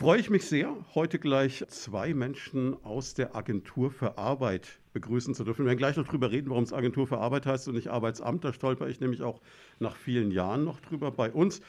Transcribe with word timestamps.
freue 0.00 0.18
ich 0.18 0.30
mich 0.30 0.46
sehr, 0.46 0.74
heute 0.94 1.18
gleich 1.18 1.62
zwei 1.68 2.14
Menschen 2.14 2.82
aus 2.84 3.12
der 3.12 3.36
Agentur 3.36 3.90
für 3.90 4.16
Arbeit 4.16 4.80
begrüßen 4.94 5.34
zu 5.34 5.44
dürfen. 5.44 5.66
Wir 5.66 5.66
werden 5.66 5.78
gleich 5.78 5.98
noch 5.98 6.08
drüber 6.08 6.30
reden, 6.30 6.48
warum 6.48 6.64
es 6.64 6.72
Agentur 6.72 7.06
für 7.06 7.18
Arbeit 7.18 7.44
heißt 7.44 7.68
und 7.68 7.74
nicht 7.74 7.88
Arbeitsamt. 7.88 8.42
Da 8.42 8.54
stolper 8.54 8.88
ich 8.88 9.00
nämlich 9.00 9.20
auch 9.20 9.42
nach 9.78 9.94
vielen 9.96 10.30
Jahren 10.30 10.64
noch 10.64 10.80
drüber. 10.80 11.10
Bei 11.10 11.30
uns 11.30 11.60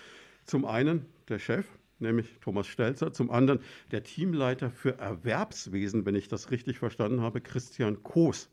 zum 0.46 0.64
einen 0.64 1.08
der 1.28 1.40
Chef, 1.40 1.66
nämlich 2.00 2.40
Thomas 2.40 2.68
Stelzer, 2.68 3.12
zum 3.12 3.32
anderen 3.32 3.60
der 3.92 4.04
Teamleiter 4.04 4.72
für 4.72 4.98
Erwerbswesen, 4.98 6.06
wenn 6.06 6.16
ich 6.16 6.30
das 6.30 6.52
richtig 6.52 6.80
verstanden 6.80 7.20
habe, 7.20 7.42
Christian 7.42 8.02
Koos. 8.02 8.50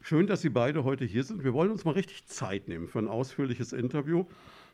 Schön, 0.00 0.26
dass 0.26 0.40
Sie 0.40 0.50
beide 0.50 0.82
heute 0.82 1.04
hier 1.04 1.22
sind. 1.22 1.44
Wir 1.44 1.52
wollen 1.52 1.70
uns 1.70 1.84
mal 1.84 1.92
richtig 1.92 2.26
Zeit 2.26 2.66
nehmen 2.66 2.88
für 2.88 2.98
ein 2.98 3.06
ausführliches 3.06 3.72
Interview 3.72 4.24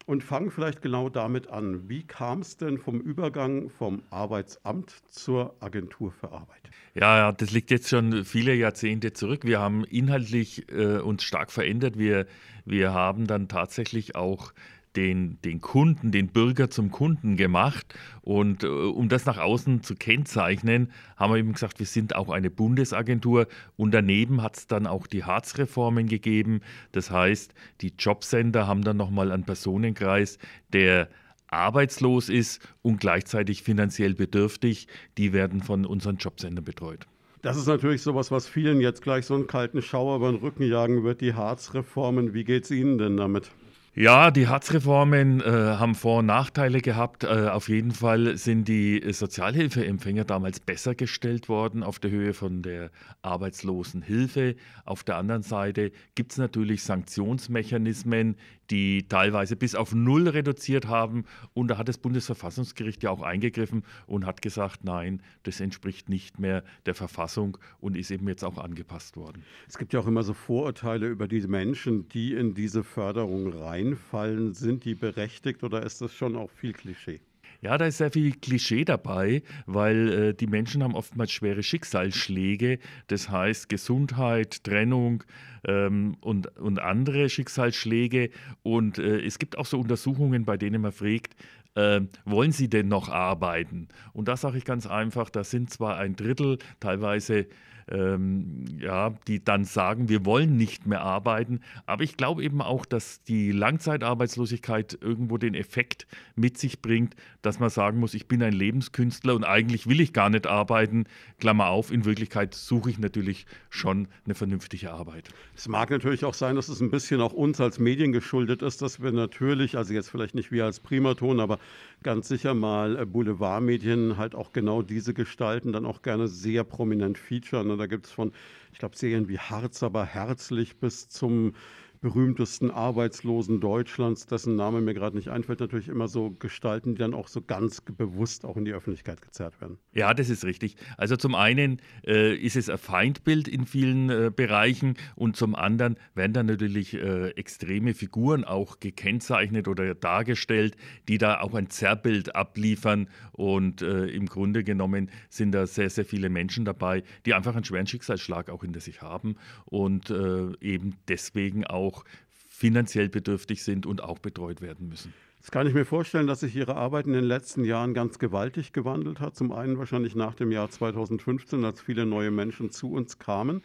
und 0.08 0.24
fangen 0.24 0.50
vielleicht 0.50 0.80
genau 0.80 1.10
damit 1.10 1.48
an. 1.48 1.86
Wie 1.90 2.02
kam 2.02 2.40
es 2.40 2.56
denn 2.56 2.78
vom 2.78 2.98
Übergang 2.98 3.68
vom 3.68 4.02
Arbeitsamt 4.08 4.90
zur 5.10 5.54
Agentur 5.60 6.12
für 6.12 6.32
Arbeit? 6.32 6.62
Ja, 6.94 7.30
das 7.30 7.50
liegt 7.50 7.70
jetzt 7.70 7.90
schon 7.90 8.24
viele 8.24 8.54
Jahrzehnte 8.54 9.12
zurück. 9.12 9.40
Wir 9.44 9.60
haben 9.60 9.84
inhaltlich 9.84 10.72
äh, 10.72 10.96
uns 11.00 11.24
stark 11.24 11.52
verändert. 11.52 11.98
Wir, 11.98 12.26
wir 12.64 12.94
haben 12.94 13.26
dann 13.26 13.48
tatsächlich 13.48 14.16
auch 14.16 14.54
den, 14.98 15.40
den 15.42 15.60
Kunden, 15.60 16.10
den 16.10 16.26
Bürger 16.26 16.70
zum 16.70 16.90
Kunden 16.90 17.36
gemacht. 17.36 17.94
Und 18.20 18.64
äh, 18.64 18.66
um 18.66 19.08
das 19.08 19.26
nach 19.26 19.38
außen 19.38 19.84
zu 19.84 19.94
kennzeichnen, 19.94 20.90
haben 21.16 21.32
wir 21.32 21.38
eben 21.38 21.52
gesagt, 21.52 21.78
wir 21.78 21.86
sind 21.86 22.16
auch 22.16 22.30
eine 22.30 22.50
Bundesagentur. 22.50 23.46
Und 23.76 23.92
daneben 23.92 24.42
hat 24.42 24.56
es 24.56 24.66
dann 24.66 24.88
auch 24.88 25.06
die 25.06 25.22
Harzreformen 25.22 26.08
gegeben. 26.08 26.62
Das 26.90 27.12
heißt, 27.12 27.54
die 27.80 27.92
Jobcenter 27.96 28.66
haben 28.66 28.82
dann 28.82 28.96
nochmal 28.96 29.30
einen 29.30 29.44
Personenkreis, 29.44 30.38
der 30.72 31.08
arbeitslos 31.46 32.28
ist 32.28 32.60
und 32.82 32.98
gleichzeitig 32.98 33.62
finanziell 33.62 34.14
bedürftig. 34.14 34.88
Die 35.16 35.32
werden 35.32 35.62
von 35.62 35.86
unseren 35.86 36.16
Jobcentern 36.16 36.64
betreut. 36.64 37.06
Das 37.42 37.56
ist 37.56 37.68
natürlich 37.68 38.02
sowas, 38.02 38.32
was 38.32 38.48
vielen 38.48 38.80
jetzt 38.80 39.00
gleich 39.00 39.26
so 39.26 39.34
einen 39.36 39.46
kalten 39.46 39.80
Schauer 39.80 40.16
über 40.16 40.32
den 40.32 40.40
Rücken 40.40 40.64
jagen 40.64 41.04
wird, 41.04 41.20
die 41.20 41.34
Harzreformen. 41.34 42.34
Wie 42.34 42.42
geht 42.42 42.64
es 42.64 42.72
Ihnen 42.72 42.98
denn 42.98 43.16
damit? 43.16 43.52
Ja, 44.00 44.30
die 44.30 44.46
Hartz-Reformen 44.46 45.40
äh, 45.40 45.44
haben 45.44 45.96
Vor- 45.96 46.20
und 46.20 46.26
Nachteile 46.26 46.80
gehabt. 46.80 47.24
Äh, 47.24 47.48
auf 47.48 47.68
jeden 47.68 47.90
Fall 47.90 48.36
sind 48.36 48.68
die 48.68 49.02
Sozialhilfeempfänger 49.12 50.24
damals 50.24 50.60
besser 50.60 50.94
gestellt 50.94 51.48
worden 51.48 51.82
auf 51.82 51.98
der 51.98 52.12
Höhe 52.12 52.32
von 52.32 52.62
der 52.62 52.92
Arbeitslosenhilfe. 53.22 54.54
Auf 54.84 55.02
der 55.02 55.16
anderen 55.16 55.42
Seite 55.42 55.90
gibt 56.14 56.30
es 56.30 56.38
natürlich 56.38 56.84
Sanktionsmechanismen, 56.84 58.36
die 58.70 59.08
teilweise 59.08 59.56
bis 59.56 59.74
auf 59.74 59.92
Null 59.92 60.28
reduziert 60.28 60.86
haben. 60.86 61.24
Und 61.52 61.68
da 61.68 61.78
hat 61.78 61.88
das 61.88 61.98
Bundesverfassungsgericht 61.98 63.02
ja 63.02 63.10
auch 63.10 63.22
eingegriffen 63.22 63.82
und 64.06 64.26
hat 64.26 64.42
gesagt, 64.42 64.84
nein, 64.84 65.22
das 65.42 65.60
entspricht 65.60 66.08
nicht 66.08 66.38
mehr 66.38 66.62
der 66.86 66.94
Verfassung 66.94 67.58
und 67.80 67.96
ist 67.96 68.12
eben 68.12 68.28
jetzt 68.28 68.44
auch 68.44 68.58
angepasst 68.58 69.16
worden. 69.16 69.42
Es 69.68 69.76
gibt 69.76 69.92
ja 69.92 69.98
auch 69.98 70.06
immer 70.06 70.22
so 70.22 70.34
Vorurteile 70.34 71.08
über 71.08 71.26
die 71.26 71.40
Menschen, 71.48 72.08
die 72.10 72.34
in 72.34 72.54
diese 72.54 72.84
Förderung 72.84 73.48
reinfallen. 73.88 74.54
Sind 74.54 74.84
die 74.84 74.94
berechtigt 74.94 75.62
oder 75.62 75.82
ist 75.82 76.00
das 76.00 76.12
schon 76.12 76.36
auch 76.36 76.50
viel 76.50 76.72
Klischee? 76.72 77.20
Ja, 77.60 77.76
da 77.76 77.86
ist 77.86 77.98
sehr 77.98 78.12
viel 78.12 78.32
Klischee 78.32 78.84
dabei, 78.84 79.42
weil 79.66 80.08
äh, 80.12 80.34
die 80.34 80.46
Menschen 80.46 80.82
haben 80.84 80.94
oftmals 80.94 81.32
schwere 81.32 81.64
Schicksalsschläge, 81.64 82.78
das 83.08 83.30
heißt 83.30 83.68
Gesundheit, 83.68 84.62
Trennung 84.62 85.24
ähm, 85.66 86.16
und, 86.20 86.56
und 86.58 86.78
andere 86.78 87.28
Schicksalsschläge. 87.28 88.30
Und 88.62 88.98
äh, 88.98 89.20
es 89.24 89.40
gibt 89.40 89.58
auch 89.58 89.66
so 89.66 89.80
Untersuchungen, 89.80 90.44
bei 90.44 90.56
denen 90.56 90.82
man 90.82 90.92
fragt, 90.92 91.34
äh, 91.78 92.00
wollen 92.24 92.52
Sie 92.52 92.68
denn 92.68 92.88
noch 92.88 93.08
arbeiten? 93.08 93.88
Und 94.12 94.28
da 94.28 94.36
sage 94.36 94.58
ich 94.58 94.64
ganz 94.64 94.86
einfach, 94.86 95.30
da 95.30 95.44
sind 95.44 95.70
zwar 95.70 95.96
ein 95.96 96.16
Drittel, 96.16 96.58
teilweise 96.80 97.46
ähm, 97.90 98.64
ja, 98.78 99.14
die 99.26 99.42
dann 99.42 99.64
sagen, 99.64 100.08
wir 100.08 100.24
wollen 100.24 100.56
nicht 100.56 100.86
mehr 100.86 101.00
arbeiten. 101.00 101.60
Aber 101.86 102.02
ich 102.02 102.16
glaube 102.16 102.42
eben 102.42 102.60
auch, 102.60 102.84
dass 102.84 103.22
die 103.22 103.52
Langzeitarbeitslosigkeit 103.52 104.98
irgendwo 105.00 105.38
den 105.38 105.54
Effekt 105.54 106.06
mit 106.36 106.58
sich 106.58 106.82
bringt, 106.82 107.14
dass 107.42 107.58
man 107.58 107.70
sagen 107.70 107.98
muss, 107.98 108.14
ich 108.14 108.28
bin 108.28 108.42
ein 108.42 108.52
Lebenskünstler 108.52 109.34
und 109.34 109.44
eigentlich 109.44 109.86
will 109.86 110.00
ich 110.00 110.12
gar 110.12 110.30
nicht 110.30 110.46
arbeiten. 110.46 111.04
Klammer 111.38 111.68
auf, 111.68 111.90
in 111.90 112.04
Wirklichkeit 112.04 112.54
suche 112.54 112.90
ich 112.90 112.98
natürlich 112.98 113.46
schon 113.70 114.08
eine 114.24 114.34
vernünftige 114.34 114.92
Arbeit. 114.92 115.30
Es 115.56 115.68
mag 115.68 115.90
natürlich 115.90 116.24
auch 116.24 116.34
sein, 116.34 116.56
dass 116.56 116.68
es 116.68 116.80
ein 116.80 116.90
bisschen 116.90 117.20
auch 117.20 117.32
uns 117.32 117.60
als 117.60 117.78
Medien 117.78 118.12
geschuldet 118.12 118.62
ist, 118.62 118.82
dass 118.82 119.00
wir 119.02 119.12
natürlich, 119.12 119.76
also 119.76 119.94
jetzt 119.94 120.10
vielleicht 120.10 120.34
nicht 120.34 120.52
wir 120.52 120.64
als 120.64 120.80
Primaton, 120.80 121.40
aber 121.40 121.58
ganz 122.02 122.28
sicher 122.28 122.54
mal 122.54 122.98
äh, 122.98 123.06
Boulevardmedien 123.06 124.16
halt 124.16 124.34
auch 124.34 124.52
genau 124.52 124.82
diese 124.82 125.14
Gestalten 125.14 125.72
dann 125.72 125.86
auch 125.86 126.02
gerne 126.02 126.28
sehr 126.28 126.64
prominent 126.64 127.18
featuren. 127.18 127.76
Da 127.78 127.86
gibt 127.86 128.06
es 128.06 128.12
von, 128.12 128.32
ich 128.72 128.78
glaube, 128.78 128.96
Serien 128.96 129.28
wie 129.28 129.38
Harz, 129.38 129.82
aber 129.82 130.04
herzlich 130.04 130.78
bis 130.78 131.08
zum 131.08 131.54
berühmtesten 132.00 132.70
Arbeitslosen 132.70 133.60
Deutschlands, 133.60 134.26
dessen 134.26 134.56
Name 134.56 134.80
mir 134.80 134.94
gerade 134.94 135.16
nicht 135.16 135.28
einfällt, 135.28 135.60
natürlich 135.60 135.88
immer 135.88 136.08
so 136.08 136.30
Gestalten, 136.30 136.94
die 136.94 137.00
dann 137.00 137.14
auch 137.14 137.28
so 137.28 137.42
ganz 137.42 137.80
bewusst 137.80 138.44
auch 138.44 138.56
in 138.56 138.64
die 138.64 138.72
Öffentlichkeit 138.72 139.20
gezerrt 139.20 139.60
werden. 139.60 139.78
Ja, 139.92 140.14
das 140.14 140.30
ist 140.30 140.44
richtig. 140.44 140.76
Also 140.96 141.16
zum 141.16 141.34
einen 141.34 141.80
äh, 142.06 142.34
ist 142.34 142.56
es 142.56 142.70
ein 142.70 142.78
Feindbild 142.78 143.48
in 143.48 143.66
vielen 143.66 144.10
äh, 144.10 144.30
Bereichen 144.34 144.94
und 145.16 145.36
zum 145.36 145.54
anderen 145.54 145.96
werden 146.14 146.32
dann 146.32 146.46
natürlich 146.46 146.94
äh, 146.94 147.30
extreme 147.30 147.94
Figuren 147.94 148.44
auch 148.44 148.80
gekennzeichnet 148.80 149.66
oder 149.66 149.94
dargestellt, 149.94 150.76
die 151.08 151.18
da 151.18 151.40
auch 151.40 151.54
ein 151.54 151.70
Zerrbild 151.70 152.36
abliefern 152.36 153.08
und 153.32 153.82
äh, 153.82 154.06
im 154.06 154.26
Grunde 154.26 154.62
genommen 154.62 155.10
sind 155.28 155.52
da 155.52 155.66
sehr, 155.66 155.90
sehr 155.90 156.04
viele 156.04 156.28
Menschen 156.28 156.64
dabei, 156.64 157.02
die 157.26 157.34
einfach 157.34 157.54
einen 157.54 157.64
schweren 157.64 157.86
Schicksalsschlag 157.86 158.50
auch 158.50 158.62
hinter 158.62 158.80
sich 158.80 159.02
haben 159.02 159.36
und 159.64 160.10
äh, 160.10 160.52
eben 160.60 160.94
deswegen 161.08 161.64
auch 161.64 161.87
auch 161.88 162.04
finanziell 162.48 163.08
bedürftig 163.08 163.62
sind 163.62 163.86
und 163.86 164.02
auch 164.02 164.18
betreut 164.18 164.60
werden 164.60 164.88
müssen. 164.88 165.12
Jetzt 165.38 165.52
kann 165.52 165.66
ich 165.66 165.74
mir 165.74 165.84
vorstellen, 165.84 166.26
dass 166.26 166.40
sich 166.40 166.54
Ihre 166.56 166.76
Arbeit 166.76 167.06
in 167.06 167.12
den 167.12 167.24
letzten 167.24 167.64
Jahren 167.64 167.94
ganz 167.94 168.18
gewaltig 168.18 168.72
gewandelt 168.72 169.20
hat. 169.20 169.36
Zum 169.36 169.52
einen 169.52 169.78
wahrscheinlich 169.78 170.14
nach 170.14 170.34
dem 170.34 170.50
Jahr 170.50 170.68
2015, 170.68 171.64
als 171.64 171.80
viele 171.80 172.04
neue 172.04 172.30
Menschen 172.30 172.70
zu 172.70 172.90
uns 172.90 173.18
kamen, 173.18 173.62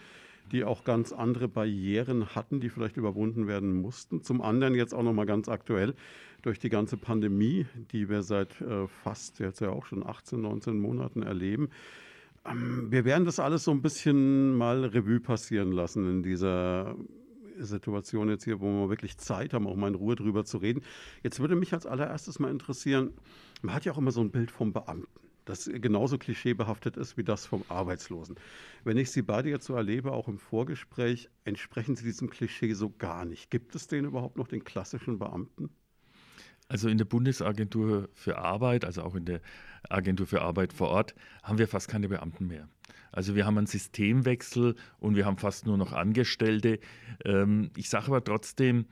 die 0.52 0.64
auch 0.64 0.84
ganz 0.84 1.12
andere 1.12 1.48
Barrieren 1.48 2.36
hatten, 2.36 2.60
die 2.60 2.70
vielleicht 2.70 2.98
überwunden 2.98 3.48
werden 3.48 3.82
mussten. 3.82 4.22
Zum 4.22 4.42
anderen 4.42 4.76
jetzt 4.76 4.94
auch 4.94 5.04
noch 5.04 5.14
mal 5.14 5.26
ganz 5.26 5.50
aktuell 5.50 5.96
durch 6.44 6.60
die 6.60 6.70
ganze 6.70 6.96
Pandemie, 6.96 7.66
die 7.92 8.10
wir 8.10 8.22
seit 8.22 8.62
äh, 8.62 8.88
fast 8.88 9.40
jetzt 9.40 9.60
ja 9.60 9.70
auch 9.70 9.86
schon 9.86 10.06
18, 10.06 10.40
19 10.40 10.80
Monaten 10.80 11.24
erleben. 11.24 11.70
Ähm, 12.46 12.92
wir 12.92 13.06
werden 13.06 13.26
das 13.26 13.40
alles 13.40 13.64
so 13.64 13.72
ein 13.72 13.82
bisschen 13.82 14.56
mal 14.56 14.86
Revue 14.86 15.20
passieren 15.20 15.72
lassen 15.72 16.10
in 16.10 16.24
dieser 16.24 16.96
Situation 17.58 18.30
jetzt 18.30 18.44
hier, 18.44 18.59
wo 18.59 18.66
wir 18.66 18.90
wirklich 18.90 19.18
Zeit 19.18 19.53
haben, 19.53 19.68
auch 19.68 19.75
mal 19.75 19.88
in 19.88 19.96
Ruhe 19.96 20.16
drüber 20.16 20.46
zu 20.46 20.58
reden. 20.58 20.81
Jetzt 21.24 21.40
würde 21.40 21.56
mich 21.56 21.74
als 21.74 21.86
allererstes 21.86 22.40
mal 22.40 22.52
interessieren, 22.52 23.12
man 23.62 23.75
hat 23.75 23.86
ja 23.86 23.94
auch 23.94 23.97
immer 23.97 24.12
so 24.12 24.22
ein 24.22 24.31
Bild 24.31 24.52
vom 24.52 24.74
Beamten 24.74 25.08
das 25.46 25.69
genauso 25.74 26.18
klischeebehaftet 26.18 26.97
ist 26.97 27.18
wie 27.18 27.24
das 27.24 27.46
vom 27.46 27.63
Arbeitslosen. 27.68 28.36
Wenn 28.84 28.97
ich 28.97 29.12
Sie 29.12 29.22
beide 29.22 29.50
jetzt 29.50 29.66
so 29.66 29.75
erlebe, 29.75 30.12
auch 30.12 30.28
im 30.28 30.40
Vorgespräch, 30.40 31.30
entsprechen 31.44 31.96
Sie 31.96 32.06
diesem 32.06 32.30
Klischee 32.30 32.74
so 32.74 32.90
gar 32.90 33.25
nicht. 33.25 33.52
Gibt 33.52 33.75
es 33.75 33.88
den 33.88 34.06
überhaupt 34.06 34.38
noch, 34.38 34.47
den 34.47 34.63
klassischen 34.63 35.19
Beamten? 35.19 35.69
Also 36.69 36.88
in 36.88 36.97
der 36.97 37.06
Bundesagentur 37.06 38.09
für 38.13 38.38
Arbeit, 38.38 38.86
also 38.86 39.03
auch 39.03 39.16
in 39.16 39.25
der 39.25 39.42
Agentur 39.90 40.25
für 40.25 40.42
Arbeit 40.42 40.72
vor 40.72 40.90
Ort, 40.90 41.13
haben 41.44 41.58
wir 41.58 41.68
fast 41.68 41.90
keine 41.90 42.08
Beamten 42.08 42.47
mehr. 42.47 42.69
Also 43.13 43.35
wir 43.35 43.46
haben 43.46 43.57
einen 43.57 43.68
Systemwechsel 43.68 44.75
und 45.00 45.16
wir 45.16 45.25
haben 45.25 45.38
fast 45.38 45.66
nur 45.66 45.78
noch 45.78 45.94
Angestellte. 45.94 46.79
Ähm, 47.24 47.69
ich 47.78 47.90
sage 47.90 48.07
aber 48.07 48.24
trotzdem, 48.24 48.85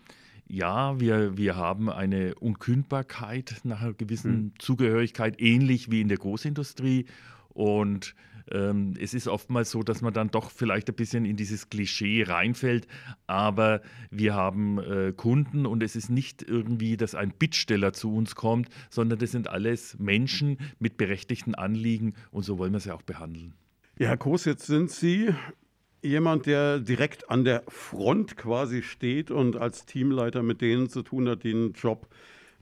ja, 0.48 1.00
wir, 1.00 1.38
wir 1.38 1.56
haben 1.56 1.90
eine 1.90 2.36
Unkündbarkeit 2.36 3.62
nach 3.64 3.82
einer 3.82 3.94
gewissen 3.94 4.44
mhm. 4.44 4.54
Zugehörigkeit, 4.60 5.42
ähnlich 5.42 5.92
wie 5.92 6.02
in 6.02 6.08
der 6.08 6.18
Großindustrie. 6.18 7.06
Und 7.50 8.16
ähm, 8.52 8.94
es 9.00 9.14
ist 9.14 9.28
oftmals 9.28 9.72
so, 9.72 9.82
dass 9.82 10.02
man 10.02 10.14
dann 10.14 10.30
doch 10.30 10.52
vielleicht 10.52 10.90
ein 10.90 10.96
bisschen 10.96 11.26
in 11.26 11.36
dieses 11.36 11.70
Klischee 11.70 12.24
reinfällt, 12.24 12.88
aber 13.28 13.82
wir 14.10 14.34
haben 14.34 14.78
äh, 14.80 15.14
Kunden 15.16 15.66
und 15.66 15.84
es 15.84 15.96
ist 15.96 16.10
nicht 16.10 16.44
irgendwie, 16.44 16.98
dass 16.98 17.16
ein 17.16 17.32
Bittsteller 17.32 17.94
zu 17.94 18.14
uns 18.14 18.36
kommt, 18.36 18.70
sondern 18.90 19.20
das 19.20 19.32
sind 19.32 19.50
alles 19.50 19.98
Menschen 20.00 20.58
mit 20.80 20.98
berechtigten 20.98 21.56
Anliegen 21.56 22.14
und 22.32 22.44
so 22.44 22.58
wollen 22.58 22.74
wir 22.74 22.80
sie 22.80 22.94
auch 22.94 23.04
behandeln. 23.04 23.54
Ja, 24.00 24.08
Herr 24.08 24.18
Koos, 24.18 24.46
jetzt 24.46 24.66
sind 24.66 24.90
Sie 24.90 25.34
jemand, 26.02 26.46
der 26.46 26.80
direkt 26.80 27.30
an 27.30 27.44
der 27.44 27.64
Front 27.68 28.36
quasi 28.38 28.82
steht 28.82 29.30
und 29.32 29.58
als 29.58 29.86
Teamleiter 29.86 30.44
mit 30.44 30.62
denen 30.62 30.90
zu 30.90 31.04
tun 31.04 31.30
hat, 31.30 31.44
die 31.44 31.52
einen 31.52 31.74
Job 31.74 32.08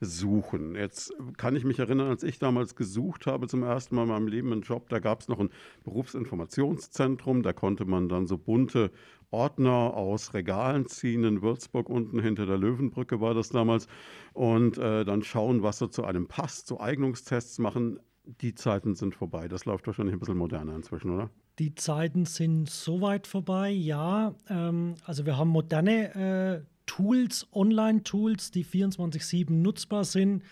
suchen. 0.02 0.76
Jetzt 0.76 1.14
kann 1.38 1.56
ich 1.56 1.64
mich 1.64 1.80
erinnern, 1.80 2.10
als 2.10 2.24
ich 2.24 2.40
damals 2.40 2.76
gesucht 2.76 3.28
habe, 3.28 3.48
zum 3.48 3.64
ersten 3.64 3.96
Mal 3.96 4.04
in 4.04 4.10
meinem 4.10 4.28
Leben 4.28 4.52
einen 4.52 4.62
Job, 4.64 4.90
da 4.90 5.00
gab 5.00 5.22
es 5.22 5.28
noch 5.28 5.40
ein 5.40 5.50
Berufsinformationszentrum, 5.84 7.44
da 7.44 7.54
konnte 7.54 7.86
man 7.86 8.10
dann 8.10 8.26
so 8.26 8.38
bunte 8.38 8.92
Ordner 9.32 9.94
aus 9.94 10.34
Regalen 10.34 10.88
ziehen, 10.88 11.24
in 11.24 11.42
Würzburg 11.42 11.90
unten 11.90 12.20
hinter 12.20 12.46
der 12.46 12.58
Löwenbrücke 12.58 13.22
war 13.22 13.34
das 13.34 13.50
damals, 13.50 13.88
und 14.34 14.78
äh, 14.78 15.06
dann 15.06 15.24
schauen, 15.24 15.64
was 15.64 15.78
so 15.78 15.88
zu 15.88 16.04
einem 16.04 16.28
passt, 16.28 16.68
so 16.68 16.80
Eignungstests 16.80 17.60
machen 17.60 18.00
die 18.42 18.56
Zeiten 18.56 18.96
sind 18.96 19.16
vorbei. 19.16 19.48
Das 19.48 19.66
läuft 19.66 19.88
wahrscheinlich 19.88 20.16
ein 20.16 20.20
bisschen 20.20 20.38
moderner 20.38 20.76
inzwischen, 20.76 21.12
oder? 21.12 21.30
Die 21.58 21.76
Zeiten 21.76 22.26
sind 22.26 22.70
so 22.70 23.02
weit 23.02 23.28
vorbei, 23.28 23.70
ja. 23.70 24.34
Ähm, 24.50 24.96
also 25.06 25.26
wir 25.26 25.38
haben 25.38 25.50
moderne 25.50 26.16
äh, 26.16 26.66
Tools, 26.86 27.48
Online-Tools, 27.52 28.52
die 28.52 28.66
24-7 28.66 29.52
nutzbar 29.52 30.04
sind, 30.04 30.44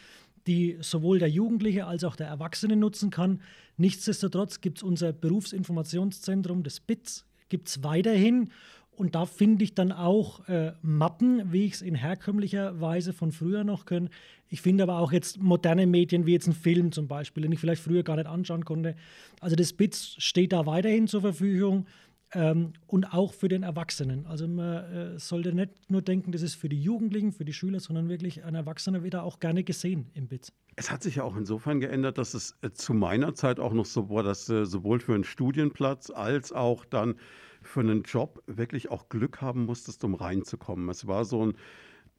die 0.47 0.77
sowohl 0.81 1.19
der 1.19 1.29
Jugendliche 1.29 1.85
als 1.85 2.03
auch 2.03 2.15
der 2.15 2.27
Erwachsene 2.27 2.75
nutzen 2.75 3.09
kann. 3.09 3.41
Nichtsdestotrotz 3.77 4.62
gibt 4.62 4.79
es 4.79 4.83
unser 4.83 5.13
Berufsinformationszentrum, 5.13 6.63
das 6.63 6.79
BITS, 6.79 7.25
gibt 7.50 7.69
es 7.69 7.83
weiterhin. 7.83 8.51
Und 8.98 9.14
da 9.14 9.28
finde 9.28 9.64
ich 9.64 9.76
dann 9.76 9.92
auch 9.92 10.50
äh, 10.50 10.74
Mappen, 10.82 11.54
wie 11.54 11.66
ich 11.66 11.76
es 11.76 11.82
in 11.84 11.94
herkömmlicher 11.94 12.82
Weise 12.82 13.14
von 13.14 13.32
früher 13.32 13.64
noch 13.64 13.86
können. 13.86 14.10
Ich 14.50 14.62
finde 14.62 14.84
aber 14.84 14.98
auch 14.98 15.12
jetzt 15.12 15.40
moderne 15.40 15.86
Medien, 15.86 16.26
wie 16.26 16.34
jetzt 16.34 16.48
ein 16.48 16.54
Film 16.54 16.92
zum 16.92 17.08
Beispiel, 17.08 17.44
den 17.44 17.52
ich 17.52 17.60
vielleicht 17.60 17.84
früher 17.84 18.02
gar 18.02 18.16
nicht 18.16 18.26
anschauen 18.26 18.66
konnte. 18.66 18.96
Also 19.40 19.56
das 19.56 19.72
BITS 19.74 20.16
steht 20.18 20.52
da 20.52 20.66
weiterhin 20.66 21.08
zur 21.08 21.22
Verfügung 21.22 21.86
ähm, 22.34 22.74
und 22.88 23.14
auch 23.14 23.34
für 23.34 23.50
den 23.50 23.62
Erwachsenen. 23.62 24.26
Also 24.26 24.48
man 24.48 24.84
äh, 24.86 25.20
sollte 25.20 25.54
nicht 25.54 25.92
nur 25.92 26.02
denken, 26.02 26.32
das 26.32 26.42
ist 26.42 26.56
für 26.56 26.68
die 26.68 26.82
Jugendlichen, 26.82 27.32
für 27.32 27.46
die 27.46 27.54
Schüler, 27.54 27.80
sondern 27.80 28.10
wirklich 28.10 28.46
ein 28.46 28.56
Erwachsener 28.56 29.04
wird 29.04 29.14
da 29.14 29.22
auch 29.22 29.40
gerne 29.40 29.64
gesehen 29.64 30.10
im 30.16 30.28
BITS. 30.28 30.52
Es 30.76 30.90
hat 30.90 31.04
sich 31.04 31.18
ja 31.18 31.24
auch 31.24 31.38
insofern 31.38 31.80
geändert, 31.80 32.18
dass 32.18 32.34
es 32.34 32.58
äh, 32.64 32.72
zu 32.72 32.96
meiner 32.96 33.36
Zeit 33.36 33.60
auch 33.60 33.74
noch 33.74 33.86
so 33.86 34.10
war, 34.10 34.24
dass 34.24 34.50
äh, 34.50 34.66
sowohl 34.66 35.00
für 35.00 35.14
einen 35.14 35.24
Studienplatz 35.24 36.10
als 36.10 36.52
auch 36.52 36.84
dann 36.84 37.16
für 37.62 37.81
einen 37.81 38.04
Job 38.04 38.42
wirklich 38.48 38.89
auch 38.89 39.09
Glück 39.09 39.42
haben 39.42 39.65
musstest, 39.65 40.04
um 40.04 40.15
reinzukommen. 40.15 40.89
Es 40.89 41.07
war 41.07 41.25
so 41.25 41.45
ein, 41.45 41.54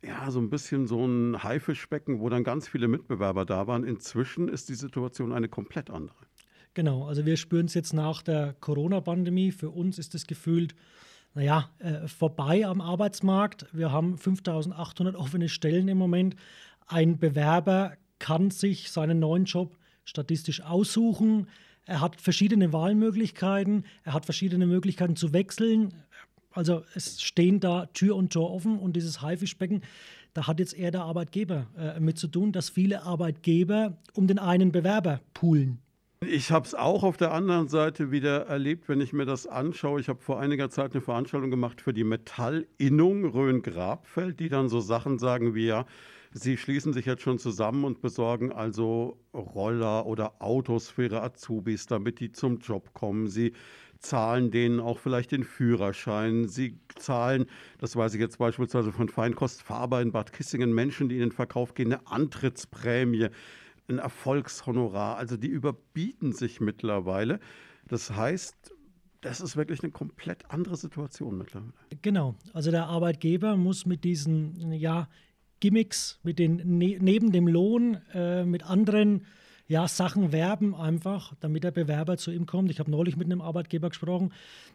ja, 0.04 0.30
so 0.30 0.40
ein 0.40 0.50
bisschen 0.50 0.86
so 0.86 1.04
ein 1.04 1.42
Haifischbecken, 1.42 2.20
wo 2.20 2.28
dann 2.28 2.44
ganz 2.44 2.68
viele 2.68 2.88
Mitbewerber 2.88 3.44
da 3.44 3.66
waren. 3.66 3.84
Inzwischen 3.84 4.48
ist 4.48 4.68
die 4.68 4.74
Situation 4.74 5.32
eine 5.32 5.48
komplett 5.48 5.90
andere. 5.90 6.16
Genau, 6.74 7.06
also 7.06 7.26
wir 7.26 7.36
spüren 7.36 7.66
es 7.66 7.74
jetzt 7.74 7.92
nach 7.92 8.22
der 8.22 8.54
Corona-Pandemie. 8.60 9.52
Für 9.52 9.70
uns 9.70 9.98
ist 9.98 10.14
es 10.14 10.26
gefühlt, 10.26 10.74
naja, 11.34 11.70
äh, 11.78 12.06
vorbei 12.06 12.66
am 12.66 12.80
Arbeitsmarkt. 12.80 13.66
Wir 13.72 13.90
haben 13.90 14.16
5800 14.16 15.16
offene 15.16 15.48
Stellen 15.48 15.88
im 15.88 15.98
Moment. 15.98 16.36
Ein 16.86 17.18
Bewerber 17.18 17.94
kann 18.18 18.50
sich 18.50 18.90
seinen 18.90 19.18
neuen 19.18 19.44
Job 19.44 19.76
statistisch 20.04 20.62
aussuchen. 20.62 21.48
Er 21.88 22.02
hat 22.02 22.20
verschiedene 22.20 22.70
Wahlmöglichkeiten, 22.74 23.86
er 24.04 24.12
hat 24.12 24.26
verschiedene 24.26 24.66
Möglichkeiten 24.66 25.16
zu 25.16 25.32
wechseln. 25.32 25.94
Also 26.52 26.82
es 26.94 27.22
stehen 27.22 27.60
da 27.60 27.86
Tür 27.86 28.14
und 28.14 28.30
Tor 28.30 28.52
offen 28.52 28.78
und 28.78 28.94
dieses 28.94 29.22
Haifischbecken, 29.22 29.80
da 30.34 30.46
hat 30.46 30.60
jetzt 30.60 30.76
eher 30.76 30.90
der 30.90 31.04
Arbeitgeber 31.04 31.66
äh, 31.78 31.98
mit 31.98 32.18
zu 32.18 32.28
tun, 32.28 32.52
dass 32.52 32.68
viele 32.68 33.04
Arbeitgeber 33.04 33.96
um 34.12 34.26
den 34.26 34.38
einen 34.38 34.70
Bewerber 34.70 35.22
poolen. 35.32 35.78
Ich 36.20 36.50
habe 36.50 36.66
es 36.66 36.74
auch 36.74 37.04
auf 37.04 37.16
der 37.16 37.32
anderen 37.32 37.68
Seite 37.68 38.10
wieder 38.10 38.46
erlebt, 38.46 38.90
wenn 38.90 39.00
ich 39.00 39.14
mir 39.14 39.24
das 39.24 39.46
anschaue. 39.46 39.98
Ich 39.98 40.10
habe 40.10 40.20
vor 40.20 40.40
einiger 40.40 40.68
Zeit 40.68 40.92
eine 40.92 41.00
Veranstaltung 41.00 41.50
gemacht 41.50 41.80
für 41.80 41.94
die 41.94 42.04
Metallinnung 42.04 43.24
Rhön-Grabfeld, 43.24 44.40
die 44.40 44.50
dann 44.50 44.68
so 44.68 44.80
Sachen 44.80 45.18
sagen 45.18 45.54
wie 45.54 45.68
ja, 45.68 45.86
Sie 46.32 46.56
schließen 46.56 46.92
sich 46.92 47.06
jetzt 47.06 47.22
schon 47.22 47.38
zusammen 47.38 47.84
und 47.84 48.00
besorgen 48.00 48.52
also 48.52 49.18
Roller 49.32 50.06
oder 50.06 50.42
Autos 50.42 50.90
für 50.90 51.04
Ihre 51.04 51.22
Azubis, 51.22 51.86
damit 51.86 52.20
die 52.20 52.32
zum 52.32 52.58
Job 52.58 52.92
kommen. 52.92 53.28
Sie 53.28 53.52
zahlen 53.98 54.50
denen 54.50 54.80
auch 54.80 54.98
vielleicht 54.98 55.32
den 55.32 55.44
Führerschein. 55.44 56.46
Sie 56.48 56.78
zahlen, 56.96 57.46
das 57.78 57.96
weiß 57.96 58.14
ich 58.14 58.20
jetzt 58.20 58.38
beispielsweise 58.38 58.92
von 58.92 59.08
Feinkost 59.08 59.62
Faber 59.62 60.00
in 60.02 60.12
Bad 60.12 60.32
Kissingen, 60.32 60.72
Menschen, 60.72 61.08
die 61.08 61.16
in 61.16 61.22
den 61.22 61.32
Verkauf 61.32 61.74
gehen, 61.74 61.92
eine 61.92 62.06
Antrittsprämie, 62.06 63.28
ein 63.88 63.98
Erfolgshonorar. 63.98 65.16
Also 65.16 65.36
die 65.36 65.48
überbieten 65.48 66.32
sich 66.32 66.60
mittlerweile. 66.60 67.40
Das 67.88 68.14
heißt, 68.14 68.74
das 69.20 69.40
ist 69.40 69.56
wirklich 69.56 69.82
eine 69.82 69.90
komplett 69.90 70.50
andere 70.50 70.76
Situation 70.76 71.38
mittlerweile. 71.38 71.72
Genau. 72.02 72.36
Also 72.52 72.70
der 72.70 72.86
Arbeitgeber 72.86 73.56
muss 73.56 73.86
mit 73.86 74.04
diesen 74.04 74.72
ja, 74.72 75.08
Gimmicks, 75.60 76.18
mit 76.22 76.38
den 76.38 76.78
ne 76.78 76.98
neben 77.00 77.32
dem 77.32 77.48
Lohn, 77.48 77.98
äh, 78.14 78.44
mit 78.44 78.64
anderen 78.68 79.24
ja, 79.68 79.86
Sachen 79.86 80.32
werben 80.32 80.74
einfach, 80.74 81.34
damit 81.40 81.62
der 81.62 81.70
Bewerber 81.70 82.16
zu 82.16 82.30
ihm 82.30 82.46
kommt. 82.46 82.70
Ich 82.70 82.80
habe 82.80 82.90
neulich 82.90 83.16
mit 83.16 83.26
einem 83.26 83.42
Arbeitgeber 83.42 83.90
gesprochen 83.90 84.32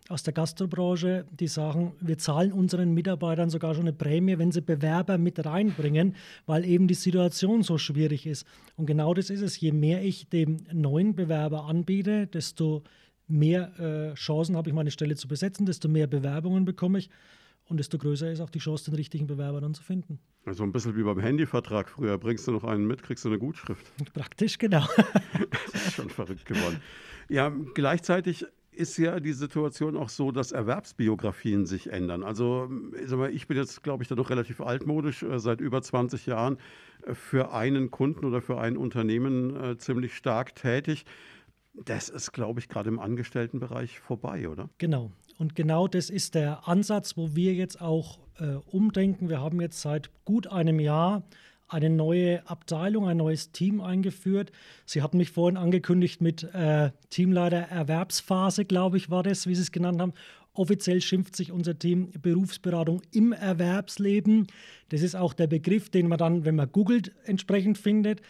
aus 0.07 0.21
der 0.21 0.33
Gastrobranche, 0.33 1.25
die 1.31 1.47
sagen, 1.47 1.93
wir 1.99 2.19
zahlen 2.19 2.53
unseren 2.53 2.93
Mitarbeitern 2.93 3.49
sogar 3.49 3.73
schon 3.73 3.85
eine 3.85 3.93
Prämie, 3.93 4.37
wenn 4.37 4.51
sie 4.51 4.61
Bewerber 4.61 5.17
mit 5.17 5.43
reinbringen, 5.43 6.15
weil 6.45 6.63
eben 6.63 6.87
die 6.87 6.93
Situation 6.93 7.63
so 7.63 7.79
schwierig 7.79 8.27
ist. 8.27 8.45
Und 8.75 8.85
genau 8.85 9.15
das 9.15 9.31
ist 9.31 9.41
es. 9.41 9.59
Je 9.59 9.71
mehr 9.71 10.03
ich 10.03 10.29
dem 10.29 10.57
neuen 10.71 11.15
Bewerber 11.15 11.65
anbiete, 11.65 12.27
desto 12.27 12.83
mehr 13.27 13.79
äh, 13.79 14.13
Chancen 14.13 14.55
habe 14.55 14.69
ich, 14.69 14.75
meine 14.75 14.91
Stelle 14.91 15.15
zu 15.15 15.27
besetzen, 15.27 15.65
desto 15.65 15.87
mehr 15.87 16.05
Bewerbungen 16.05 16.65
bekomme 16.65 16.99
ich. 16.99 17.09
Und 17.65 17.77
desto 17.77 17.97
größer 17.97 18.31
ist 18.31 18.41
auch 18.41 18.49
die 18.49 18.59
Chance, 18.59 18.85
den 18.85 18.95
richtigen 18.95 19.25
Bewerber 19.27 19.61
dann 19.61 19.73
zu 19.73 19.83
finden. 19.83 20.19
Also 20.45 20.63
ein 20.63 20.71
bisschen 20.71 20.97
wie 20.97 21.03
beim 21.03 21.19
Handyvertrag 21.19 21.89
früher. 21.89 22.17
Bringst 22.17 22.47
du 22.47 22.51
noch 22.51 22.65
einen 22.65 22.85
mit, 22.85 23.01
kriegst 23.01 23.23
du 23.23 23.29
eine 23.29 23.39
Gutschrift. 23.39 23.85
Praktisch, 24.13 24.57
genau. 24.57 24.85
das 25.73 25.87
ist 25.87 25.93
schon 25.93 26.09
verrückt 26.09 26.45
geworden. 26.45 26.81
Ja, 27.29 27.49
gleichzeitig 27.73 28.45
ist 28.75 28.97
ja 28.97 29.19
die 29.19 29.33
Situation 29.33 29.95
auch 29.95 30.09
so, 30.09 30.31
dass 30.31 30.51
Erwerbsbiografien 30.51 31.65
sich 31.65 31.91
ändern. 31.91 32.23
Also 32.23 32.69
ich 33.31 33.47
bin 33.47 33.57
jetzt, 33.57 33.83
glaube 33.83 34.03
ich, 34.03 34.09
da 34.09 34.15
doch 34.15 34.29
relativ 34.29 34.61
altmodisch, 34.61 35.23
äh, 35.23 35.39
seit 35.39 35.61
über 35.61 35.81
20 35.81 36.25
Jahren 36.25 36.57
äh, 37.05 37.13
für 37.13 37.53
einen 37.53 37.91
Kunden 37.91 38.25
oder 38.25 38.41
für 38.41 38.59
ein 38.59 38.77
Unternehmen 38.77 39.55
äh, 39.55 39.77
ziemlich 39.77 40.15
stark 40.15 40.55
tätig. 40.55 41.05
Das 41.73 42.09
ist, 42.09 42.33
glaube 42.33 42.59
ich, 42.59 42.69
gerade 42.69 42.89
im 42.89 42.99
Angestelltenbereich 42.99 43.99
vorbei, 43.99 44.47
oder? 44.47 44.69
Genau. 44.77 45.11
Und 45.37 45.55
genau 45.55 45.87
das 45.87 46.09
ist 46.09 46.35
der 46.35 46.67
Ansatz, 46.67 47.17
wo 47.17 47.35
wir 47.35 47.53
jetzt 47.53 47.81
auch 47.81 48.19
äh, 48.39 48.55
umdenken. 48.71 49.29
Wir 49.29 49.41
haben 49.41 49.61
jetzt 49.61 49.81
seit 49.81 50.09
gut 50.25 50.47
einem 50.47 50.79
Jahr 50.79 51.23
eine 51.67 51.89
neue 51.89 52.47
Abteilung, 52.47 53.07
ein 53.07 53.17
neues 53.17 53.51
Team 53.51 53.81
eingeführt. 53.81 54.51
Sie 54.85 55.01
hatten 55.01 55.17
mich 55.17 55.31
vorhin 55.31 55.57
angekündigt 55.57 56.21
mit 56.21 56.43
äh, 56.53 56.91
Teamleiter 57.09 57.57
Erwerbsphase, 57.57 58.65
glaube 58.65 58.97
ich, 58.97 59.09
war 59.09 59.23
das, 59.23 59.47
wie 59.47 59.55
Sie 59.55 59.61
es 59.61 59.71
genannt 59.71 59.99
haben. 59.99 60.13
Offiziell 60.53 61.01
schimpft 61.01 61.35
sich 61.35 61.51
unser 61.51 61.79
Team 61.79 62.11
Berufsberatung 62.21 63.01
im 63.11 63.33
Erwerbsleben. 63.33 64.47
Das 64.89 65.01
ist 65.01 65.15
auch 65.15 65.33
der 65.33 65.47
Begriff, 65.47 65.89
den 65.89 66.07
man 66.07 66.19
dann, 66.19 66.45
wenn 66.45 66.55
man 66.55 66.71
googelt, 66.71 67.11
entsprechend 67.25 67.79
findet. 67.79 68.21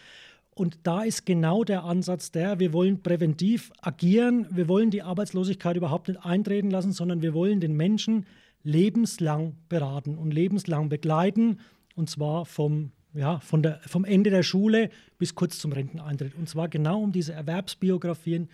Und 0.56 0.80
da 0.84 1.04
ist 1.04 1.26
genau 1.26 1.64
der 1.64 1.84
Ansatz 1.84 2.32
der, 2.32 2.60
wir 2.60 2.74
wollen 2.74 3.02
präventiv 3.02 3.72
agieren, 3.82 4.48
wir 4.52 4.68
wollen 4.68 4.92
die 4.92 5.02
Arbeitslosigkeit 5.02 5.76
überhaupt 5.76 6.08
nicht 6.08 6.24
eintreten 6.24 6.70
lassen, 6.70 6.92
sondern 6.92 7.22
wir 7.22 7.34
wollen 7.34 7.60
den 7.60 7.76
Menschen 7.76 8.26
lebenslang 8.64 9.56
beraten 9.68 10.18
und 10.18 10.32
lebenslang 10.32 10.90
begleiten. 10.90 11.60
Und 11.96 12.10
zwar 12.10 12.46
vom, 12.46 12.92
ja, 13.14 13.40
von 13.40 13.64
der, 13.64 13.80
vom 13.86 14.06
Ende 14.06 14.30
der 14.30 14.44
Schule 14.44 14.90
bis 15.18 15.36
kurz 15.36 15.60
zum 15.60 15.72
Renteneintritt. 15.72 16.36
Und 16.36 16.48
zwar 16.48 16.70
genau 16.70 17.02
um 17.02 17.12
diese 17.12 17.34
Erwerbsbiografien, 17.34 18.50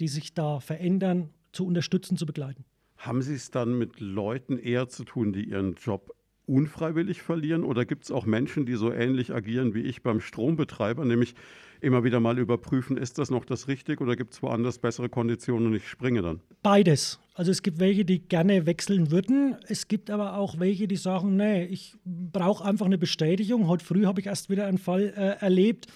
die 0.00 0.08
sich 0.08 0.34
da 0.34 0.60
verändern, 0.60 1.30
zu 1.52 1.66
unterstützen, 1.66 2.16
zu 2.16 2.26
begleiten. 2.26 2.64
Haben 2.96 3.22
Sie 3.22 3.34
es 3.34 3.50
dann 3.50 3.78
mit 3.78 4.00
Leuten 4.00 4.58
eher 4.58 4.88
zu 4.88 5.04
tun, 5.04 5.32
die 5.32 5.44
ihren 5.44 5.74
Job 5.74 6.14
unfreiwillig 6.48 7.22
verlieren? 7.22 7.64
Oder 7.64 7.84
gibt 7.84 8.04
es 8.04 8.10
auch 8.10 8.26
Menschen, 8.26 8.66
die 8.66 8.74
so 8.74 8.92
ähnlich 8.92 9.34
agieren 9.34 9.74
wie 9.74 9.82
ich 9.82 10.02
beim 10.02 10.20
Strombetreiber, 10.20 11.04
nämlich 11.04 11.34
immer 11.80 12.04
wieder 12.04 12.20
mal 12.20 12.38
überprüfen, 12.38 12.96
ist 12.96 13.18
das 13.18 13.30
noch 13.30 13.44
das 13.44 13.68
Richtige 13.68 14.02
oder 14.02 14.16
gibt 14.16 14.34
es 14.34 14.42
woanders 14.42 14.78
bessere 14.78 15.08
Konditionen 15.08 15.68
und 15.68 15.74
ich 15.74 15.88
springe 15.88 16.22
dann? 16.22 16.40
Beides. 16.62 17.20
Also 17.34 17.52
es 17.52 17.62
gibt 17.62 17.78
welche, 17.78 18.04
die 18.04 18.18
gerne 18.18 18.66
wechseln 18.66 19.12
würden. 19.12 19.56
Es 19.68 19.86
gibt 19.86 20.10
aber 20.10 20.36
auch 20.36 20.58
welche, 20.58 20.88
die 20.88 20.96
sagen, 20.96 21.36
nee, 21.36 21.64
ich 21.66 21.94
brauche 22.04 22.64
einfach 22.64 22.86
eine 22.86 22.98
Bestätigung. 22.98 23.68
Heute 23.68 23.84
früh 23.84 24.06
habe 24.06 24.20
ich 24.20 24.26
erst 24.26 24.50
wieder 24.50 24.66
einen 24.66 24.78
Fall 24.78 25.12
äh, 25.16 25.40
erlebt 25.40 25.86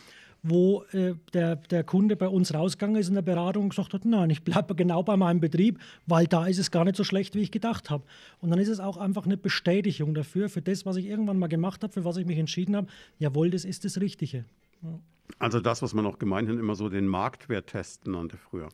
wo 0.43 0.83
äh, 0.93 1.15
der, 1.33 1.57
der 1.57 1.85
Kunde 1.85 2.17
bei 2.17 2.29
uns 2.29 2.53
rausgegangen 2.53 2.97
ist 2.97 3.09
in 3.09 3.15
der 3.15 3.23
Beratung 3.23 3.65
und 3.65 3.69
gesagt 3.71 3.95
hat, 3.95 4.05
nein, 4.05 4.31
ich 4.31 4.43
bleibe 4.43 4.75
genau 4.75 5.03
bei 5.03 5.17
meinem 5.17 5.41
Betrieb, 5.41 5.79
weil 6.07 6.27
da 6.27 6.47
ist 6.47 6.59
es 6.59 6.71
gar 6.71 6.85
nicht 6.85 6.97
so 6.97 7.05
schlecht, 7.05 7.35
wie 7.35 7.41
ich 7.41 7.51
gedacht 7.51 7.91
habe. 7.91 8.05
Und 8.41 8.51
dann 8.51 8.59
ist 8.59 8.69
es 8.69 8.81
auch 8.81 8.97
einfach 8.97 9.25
eine 9.25 9.37
Bestätigung 9.37 10.15
dafür, 10.15 10.49
für 10.49 10.63
das, 10.63 10.85
was 10.85 10.97
ich 10.97 11.07
irgendwann 11.07 11.39
mal 11.39 11.47
gemacht 11.47 11.83
habe, 11.83 11.93
für 11.93 12.05
was 12.05 12.17
ich 12.17 12.27
mich 12.27 12.39
entschieden 12.39 12.75
habe, 12.75 12.89
jawohl, 13.19 13.51
das 13.51 13.65
ist 13.65 13.85
das 13.85 14.01
Richtige. 14.01 14.45
Ja. 14.83 14.99
Also 15.39 15.61
das, 15.61 15.81
was 15.83 15.95
man 15.95 16.07
auch 16.07 16.19
gemeinhin 16.19 16.59
immer 16.59 16.75
so 16.75 16.89
den 16.89 17.07
Marktwert 17.07 17.69
testen 17.69 18.13
nannte 18.13 18.37
früher. 18.37 18.69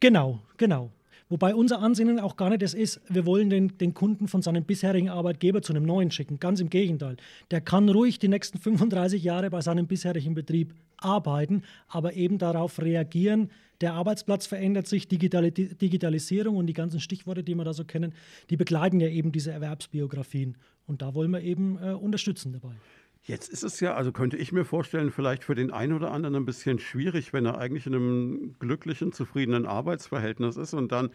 Genau, 0.00 0.40
genau. 0.56 0.90
Wobei 1.30 1.54
unser 1.54 1.80
Ansinnen 1.80 2.20
auch 2.20 2.36
gar 2.36 2.50
nicht 2.50 2.62
das 2.62 2.74
ist, 2.74 3.00
wir 3.08 3.24
wollen 3.24 3.48
den, 3.48 3.78
den 3.78 3.94
Kunden 3.94 4.28
von 4.28 4.42
seinem 4.42 4.64
bisherigen 4.64 5.08
Arbeitgeber 5.08 5.62
zu 5.62 5.72
einem 5.72 5.84
neuen 5.84 6.10
schicken. 6.10 6.38
Ganz 6.38 6.60
im 6.60 6.68
Gegenteil. 6.68 7.16
Der 7.50 7.62
kann 7.62 7.88
ruhig 7.88 8.18
die 8.18 8.28
nächsten 8.28 8.58
35 8.58 9.24
Jahre 9.24 9.48
bei 9.48 9.62
seinem 9.62 9.86
bisherigen 9.86 10.34
Betrieb 10.34 10.74
arbeiten, 10.98 11.62
aber 11.88 12.14
eben 12.14 12.38
darauf 12.38 12.80
reagieren. 12.80 13.50
Der 13.80 13.94
Arbeitsplatz 13.94 14.46
verändert 14.46 14.86
sich, 14.86 15.08
Digital 15.08 15.50
Digitalisierung 15.50 16.56
und 16.56 16.66
die 16.66 16.74
ganzen 16.74 17.00
Stichworte, 17.00 17.42
die 17.42 17.54
wir 17.54 17.64
da 17.64 17.72
so 17.72 17.84
kennen, 17.84 18.14
die 18.50 18.56
begleiten 18.56 19.00
ja 19.00 19.08
eben 19.08 19.32
diese 19.32 19.50
Erwerbsbiografien. 19.50 20.56
Und 20.86 21.02
da 21.02 21.14
wollen 21.14 21.30
wir 21.30 21.40
eben 21.40 21.78
äh, 21.82 21.92
unterstützen 21.92 22.52
dabei. 22.52 22.74
Jetzt 23.26 23.48
ist 23.48 23.62
es 23.62 23.80
ja, 23.80 23.94
also 23.94 24.12
könnte 24.12 24.36
ich 24.36 24.52
mir 24.52 24.66
vorstellen, 24.66 25.10
vielleicht 25.10 25.44
für 25.44 25.54
den 25.54 25.70
einen 25.70 25.94
oder 25.94 26.10
anderen 26.10 26.36
ein 26.36 26.44
bisschen 26.44 26.78
schwierig, 26.78 27.32
wenn 27.32 27.46
er 27.46 27.56
eigentlich 27.56 27.86
in 27.86 27.94
einem 27.94 28.54
glücklichen, 28.58 29.12
zufriedenen 29.12 29.64
Arbeitsverhältnis 29.64 30.58
ist 30.58 30.74
und 30.74 30.92
dann 30.92 31.10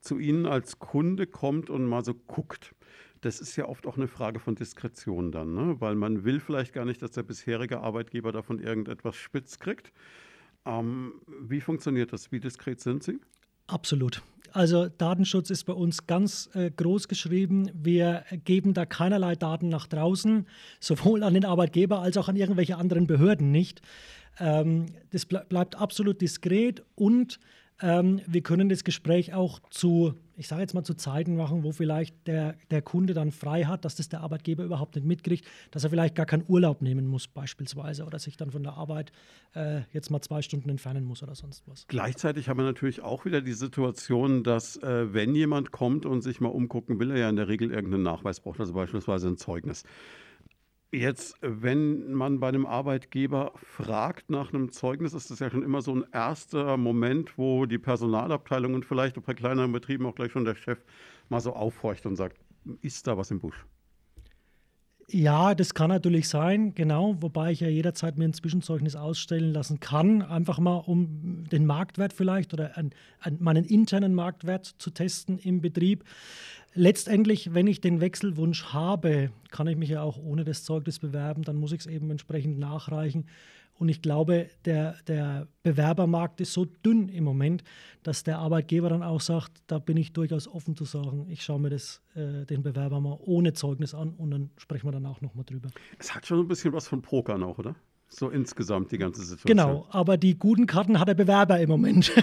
zu 0.00 0.18
Ihnen 0.18 0.46
als 0.46 0.78
Kunde 0.78 1.26
kommt 1.26 1.68
und 1.68 1.84
mal 1.86 2.02
so 2.02 2.14
guckt. 2.14 2.74
Das 3.20 3.42
ist 3.42 3.56
ja 3.56 3.66
oft 3.66 3.86
auch 3.86 3.98
eine 3.98 4.08
Frage 4.08 4.40
von 4.40 4.54
Diskretion 4.54 5.30
dann, 5.32 5.52
ne? 5.52 5.76
weil 5.80 5.96
man 5.96 6.24
will 6.24 6.40
vielleicht 6.40 6.72
gar 6.72 6.86
nicht, 6.86 7.02
dass 7.02 7.10
der 7.10 7.24
bisherige 7.24 7.80
Arbeitgeber 7.80 8.32
davon 8.32 8.58
irgendetwas 8.58 9.16
spitz 9.16 9.58
kriegt. 9.58 9.92
Ähm, 10.64 11.20
wie 11.42 11.60
funktioniert 11.60 12.14
das? 12.14 12.32
Wie 12.32 12.40
diskret 12.40 12.80
sind 12.80 13.02
Sie? 13.02 13.20
Absolut. 13.66 14.22
Also 14.52 14.88
Datenschutz 14.88 15.50
ist 15.50 15.64
bei 15.64 15.72
uns 15.72 16.06
ganz 16.06 16.50
äh, 16.54 16.70
groß 16.70 17.08
geschrieben. 17.08 17.70
Wir 17.74 18.24
geben 18.44 18.74
da 18.74 18.86
keinerlei 18.86 19.36
Daten 19.36 19.68
nach 19.68 19.86
draußen, 19.86 20.46
sowohl 20.80 21.22
an 21.22 21.34
den 21.34 21.44
Arbeitgeber 21.44 22.00
als 22.00 22.16
auch 22.16 22.28
an 22.28 22.36
irgendwelche 22.36 22.76
anderen 22.76 23.06
Behörden 23.06 23.50
nicht. 23.50 23.82
Ähm, 24.38 24.86
das 25.10 25.26
ble 25.26 25.44
bleibt 25.48 25.76
absolut 25.76 26.20
diskret 26.20 26.82
und 26.94 27.38
ähm, 27.82 28.20
wir 28.26 28.42
können 28.42 28.68
das 28.68 28.84
Gespräch 28.84 29.34
auch 29.34 29.60
zu, 29.70 30.14
ich 30.40 30.48
sage 30.48 30.62
jetzt 30.62 30.72
mal 30.72 30.84
zu 30.84 30.94
Zeiten 30.94 31.36
machen, 31.36 31.64
wo 31.64 31.72
vielleicht 31.72 32.26
der, 32.26 32.56
der 32.70 32.80
Kunde 32.80 33.12
dann 33.12 33.30
frei 33.30 33.64
hat, 33.64 33.84
dass 33.84 33.96
das 33.96 34.08
der 34.08 34.22
Arbeitgeber 34.22 34.64
überhaupt 34.64 34.94
nicht 34.94 35.06
mitkriegt, 35.06 35.44
dass 35.70 35.84
er 35.84 35.90
vielleicht 35.90 36.14
gar 36.14 36.24
keinen 36.24 36.44
Urlaub 36.48 36.80
nehmen 36.80 37.06
muss 37.06 37.28
beispielsweise 37.28 38.06
oder 38.06 38.18
sich 38.18 38.38
dann 38.38 38.50
von 38.50 38.62
der 38.62 38.72
Arbeit 38.72 39.12
äh, 39.54 39.82
jetzt 39.92 40.10
mal 40.10 40.22
zwei 40.22 40.40
Stunden 40.40 40.70
entfernen 40.70 41.04
muss 41.04 41.22
oder 41.22 41.34
sonst 41.34 41.68
was. 41.68 41.86
Gleichzeitig 41.88 42.48
haben 42.48 42.56
wir 42.56 42.64
natürlich 42.64 43.02
auch 43.02 43.26
wieder 43.26 43.42
die 43.42 43.52
Situation, 43.52 44.42
dass 44.42 44.78
äh, 44.78 45.12
wenn 45.12 45.34
jemand 45.34 45.72
kommt 45.72 46.06
und 46.06 46.22
sich 46.22 46.40
mal 46.40 46.48
umgucken 46.48 46.98
will, 46.98 47.10
er 47.10 47.18
ja 47.18 47.28
in 47.28 47.36
der 47.36 47.48
Regel 47.48 47.70
irgendeinen 47.70 48.04
Nachweis 48.04 48.40
braucht, 48.40 48.60
also 48.60 48.72
beispielsweise 48.72 49.28
ein 49.28 49.36
Zeugnis. 49.36 49.84
Jetzt, 50.92 51.36
wenn 51.40 52.12
man 52.12 52.40
bei 52.40 52.48
einem 52.48 52.66
Arbeitgeber 52.66 53.52
fragt 53.54 54.28
nach 54.28 54.52
einem 54.52 54.72
Zeugnis, 54.72 55.14
ist 55.14 55.30
das 55.30 55.38
ja 55.38 55.48
schon 55.48 55.62
immer 55.62 55.82
so 55.82 55.94
ein 55.94 56.04
erster 56.12 56.76
Moment, 56.76 57.38
wo 57.38 57.64
die 57.66 57.78
Personalabteilung 57.78 58.74
und 58.74 58.84
vielleicht 58.84 59.24
bei 59.24 59.34
kleineren 59.34 59.70
Betrieben 59.70 60.04
auch 60.06 60.16
gleich 60.16 60.32
schon 60.32 60.44
der 60.44 60.56
Chef 60.56 60.78
mal 61.28 61.40
so 61.40 61.52
aufhorcht 61.52 62.06
und 62.06 62.16
sagt, 62.16 62.38
ist 62.82 63.06
da 63.06 63.16
was 63.16 63.30
im 63.30 63.38
Busch? 63.38 63.64
Ja, 65.12 65.56
das 65.56 65.74
kann 65.74 65.88
natürlich 65.88 66.28
sein, 66.28 66.72
genau, 66.74 67.16
wobei 67.20 67.50
ich 67.50 67.60
ja 67.60 67.68
jederzeit 67.68 68.16
mir 68.16 68.26
ein 68.26 68.32
Zwischenzeugnis 68.32 68.94
ausstellen 68.94 69.52
lassen 69.52 69.80
kann, 69.80 70.22
einfach 70.22 70.60
mal 70.60 70.76
um 70.76 71.44
den 71.50 71.66
Marktwert 71.66 72.12
vielleicht 72.12 72.54
oder 72.54 72.78
an, 72.78 72.92
an 73.18 73.38
meinen 73.40 73.64
internen 73.64 74.14
Marktwert 74.14 74.66
zu 74.78 74.90
testen 74.90 75.38
im 75.38 75.60
Betrieb. 75.60 76.04
Letztendlich, 76.74 77.54
wenn 77.54 77.66
ich 77.66 77.80
den 77.80 78.00
Wechselwunsch 78.00 78.66
habe, 78.66 79.30
kann 79.50 79.66
ich 79.66 79.76
mich 79.76 79.88
ja 79.88 80.02
auch 80.02 80.16
ohne 80.16 80.44
das 80.44 80.62
Zeugnis 80.62 81.00
bewerben, 81.00 81.42
dann 81.42 81.56
muss 81.56 81.72
ich 81.72 81.80
es 81.80 81.86
eben 81.86 82.08
entsprechend 82.10 82.60
nachreichen. 82.60 83.26
Und 83.80 83.88
ich 83.88 84.02
glaube, 84.02 84.50
der, 84.66 84.96
der 85.08 85.48
Bewerbermarkt 85.62 86.42
ist 86.42 86.52
so 86.52 86.66
dünn 86.66 87.08
im 87.08 87.24
Moment, 87.24 87.64
dass 88.02 88.22
der 88.24 88.38
Arbeitgeber 88.38 88.90
dann 88.90 89.02
auch 89.02 89.22
sagt, 89.22 89.62
da 89.68 89.78
bin 89.78 89.96
ich 89.96 90.12
durchaus 90.12 90.46
offen 90.46 90.76
zu 90.76 90.84
sagen, 90.84 91.26
ich 91.30 91.42
schaue 91.42 91.60
mir 91.60 91.70
das, 91.70 92.02
äh, 92.14 92.44
den 92.44 92.62
Bewerber 92.62 93.00
mal 93.00 93.18
ohne 93.22 93.54
Zeugnis 93.54 93.94
an 93.94 94.12
und 94.18 94.32
dann 94.32 94.50
sprechen 94.58 94.86
wir 94.86 94.92
danach 94.92 95.22
nochmal 95.22 95.46
drüber. 95.46 95.70
Es 95.98 96.14
hat 96.14 96.26
schon 96.26 96.40
ein 96.40 96.46
bisschen 96.48 96.74
was 96.74 96.88
von 96.88 97.00
Poker 97.00 97.38
noch, 97.38 97.56
oder? 97.56 97.74
So 98.08 98.28
insgesamt 98.28 98.92
die 98.92 98.98
ganze 98.98 99.22
Situation. 99.22 99.56
Genau, 99.56 99.86
aber 99.88 100.18
die 100.18 100.38
guten 100.38 100.66
Karten 100.66 101.00
hat 101.00 101.08
der 101.08 101.14
Bewerber 101.14 101.58
im 101.58 101.70
Moment. 101.70 102.12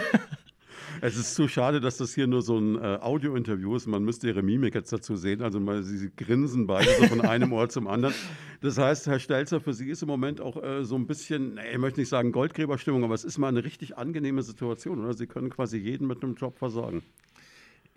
Es 1.02 1.16
ist 1.16 1.36
zu 1.36 1.48
schade, 1.48 1.80
dass 1.80 1.98
das 1.98 2.14
hier 2.16 2.28
nur 2.28 2.42
so 2.42 2.58
ein 2.58 2.76
äh, 2.76 3.00
Audio-Interview 3.02 3.76
ist. 3.76 3.88
Man 3.88 4.04
müsste 4.04 4.28
ihre 4.28 4.42
Mimik 4.42 4.76
jetzt 4.76 4.92
dazu 4.92 5.16
sehen. 5.16 5.42
Also 5.42 5.60
mal, 5.60 5.84
sie, 5.84 6.12
grinsen 6.16 6.68
beide 6.68 6.90
so 7.00 7.08
von 7.08 7.22
einem 7.22 7.54
Ohr 7.54 7.70
zum 7.70 7.88
anderen. 7.88 8.14
Das 8.62 8.78
heißt, 8.78 9.08
Herr 9.08 9.20
Stelzer, 9.20 9.62
für 9.62 9.74
Sie 9.74 9.90
ist 9.90 10.02
im 10.02 10.08
Moment 10.08 10.42
auch 10.42 10.62
äh, 10.62 10.84
so 10.84 10.96
ein 10.96 11.06
bisschen, 11.06 11.60
ich 11.72 11.78
möchte 11.78 12.00
nicht 12.00 12.10
sagen 12.10 12.32
Goldgräberstimmung, 12.32 13.04
aber 13.04 13.14
es 13.14 13.24
ist 13.24 13.38
mal 13.38 13.50
eine 13.50 13.64
richtig 13.64 13.98
angenehme 13.98 14.42
Situation. 14.42 15.04
Oder? 15.04 15.14
Sie 15.14 15.28
können 15.28 15.50
quasi 15.50 15.78
jeden 15.78 16.08
mit 16.08 16.24
einem 16.24 16.36
Job 16.36 16.58
versorgen. 16.58 17.04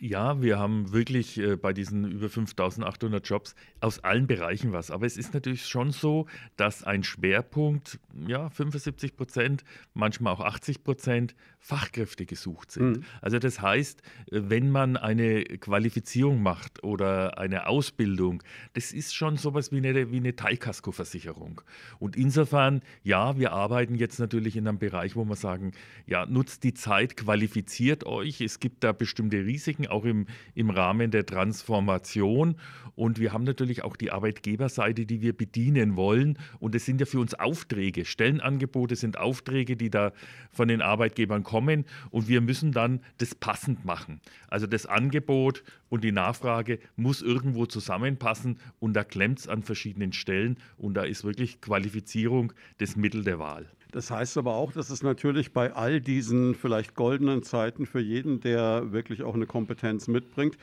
Ja, 0.02 0.40
wir 0.40 0.58
haben 0.58 0.92
wirklich 0.92 1.38
äh, 1.38 1.56
bei 1.56 1.74
diesen 1.74 2.10
über 2.10 2.30
5800 2.30 3.28
Jobs 3.28 3.54
aus 3.80 4.02
allen 4.02 4.26
Bereichen 4.26 4.72
was. 4.72 4.90
Aber 4.90 5.04
es 5.04 5.18
ist 5.18 5.34
natürlich 5.34 5.66
schon 5.66 5.92
so, 5.92 6.26
dass 6.56 6.82
ein 6.82 7.02
Schwerpunkt, 7.02 8.00
ja, 8.26 8.48
75 8.48 9.14
Prozent, 9.14 9.62
manchmal 9.92 10.32
auch 10.32 10.40
80 10.40 10.84
Prozent 10.84 11.34
Fachkräfte 11.58 12.24
gesucht 12.24 12.72
sind. 12.72 12.96
Mhm. 12.96 13.04
Also 13.20 13.38
das 13.38 13.60
heißt, 13.60 14.00
wenn 14.30 14.70
man 14.70 14.96
eine 14.96 15.44
Qualifizierung 15.44 16.42
macht 16.42 16.82
oder 16.82 17.36
eine 17.36 17.66
Ausbildung, 17.66 18.42
das 18.72 18.92
ist 18.92 19.14
schon 19.14 19.36
sowas 19.36 19.70
wie 19.70 19.76
eine, 19.76 20.10
wie 20.10 20.16
eine 20.16 20.34
Teilkaskoversicherung. 20.34 21.60
Und 21.98 22.16
insofern, 22.16 22.80
ja, 23.02 23.36
wir 23.36 23.52
arbeiten 23.52 23.94
jetzt 23.94 24.18
natürlich 24.18 24.56
in 24.56 24.66
einem 24.66 24.78
Bereich, 24.78 25.14
wo 25.14 25.26
wir 25.26 25.36
sagen, 25.36 25.72
ja, 26.06 26.24
nutzt 26.24 26.64
die 26.64 26.72
Zeit, 26.72 27.18
qualifiziert 27.18 28.06
euch. 28.06 28.40
Es 28.40 28.60
gibt 28.60 28.82
da 28.82 28.92
bestimmte 28.92 29.44
Risiken, 29.44 29.89
auch 29.90 30.04
im, 30.04 30.26
im 30.54 30.70
Rahmen 30.70 31.10
der 31.10 31.26
Transformation. 31.26 32.56
Und 32.94 33.18
wir 33.18 33.32
haben 33.32 33.44
natürlich 33.44 33.82
auch 33.82 33.96
die 33.96 34.10
Arbeitgeberseite, 34.10 35.06
die 35.06 35.22
wir 35.22 35.36
bedienen 35.36 35.96
wollen. 35.96 36.38
Und 36.58 36.74
es 36.74 36.84
sind 36.84 37.00
ja 37.00 37.06
für 37.06 37.20
uns 37.20 37.34
Aufträge. 37.34 38.04
Stellenangebote 38.04 38.96
sind 38.96 39.18
Aufträge, 39.18 39.76
die 39.76 39.90
da 39.90 40.12
von 40.50 40.68
den 40.68 40.82
Arbeitgebern 40.82 41.42
kommen. 41.42 41.84
Und 42.10 42.28
wir 42.28 42.40
müssen 42.40 42.72
dann 42.72 43.00
das 43.18 43.34
passend 43.34 43.84
machen. 43.84 44.20
Also 44.48 44.66
das 44.66 44.86
Angebot 44.86 45.62
und 45.88 46.04
die 46.04 46.12
Nachfrage 46.12 46.78
muss 46.96 47.22
irgendwo 47.22 47.66
zusammenpassen. 47.66 48.58
Und 48.78 48.94
da 48.94 49.04
klemmt 49.04 49.40
es 49.40 49.48
an 49.48 49.62
verschiedenen 49.62 50.12
Stellen. 50.12 50.58
Und 50.76 50.94
da 50.94 51.04
ist 51.04 51.24
wirklich 51.24 51.60
Qualifizierung 51.60 52.52
das 52.78 52.96
Mittel 52.96 53.24
der 53.24 53.38
Wahl. 53.38 53.66
Das 53.92 54.10
heißt 54.10 54.38
aber 54.38 54.54
auch, 54.54 54.72
dass 54.72 54.90
es 54.90 55.02
natürlich 55.02 55.52
bei 55.52 55.72
all 55.72 56.00
diesen 56.00 56.54
vielleicht 56.54 56.94
goldenen 56.94 57.42
Zeiten 57.42 57.86
für 57.86 58.00
jeden, 58.00 58.40
der 58.40 58.92
wirklich 58.92 59.22
auch 59.22 59.34
eine 59.34 59.46
Kompetenz 59.46 60.06
mitbringt, 60.08 60.56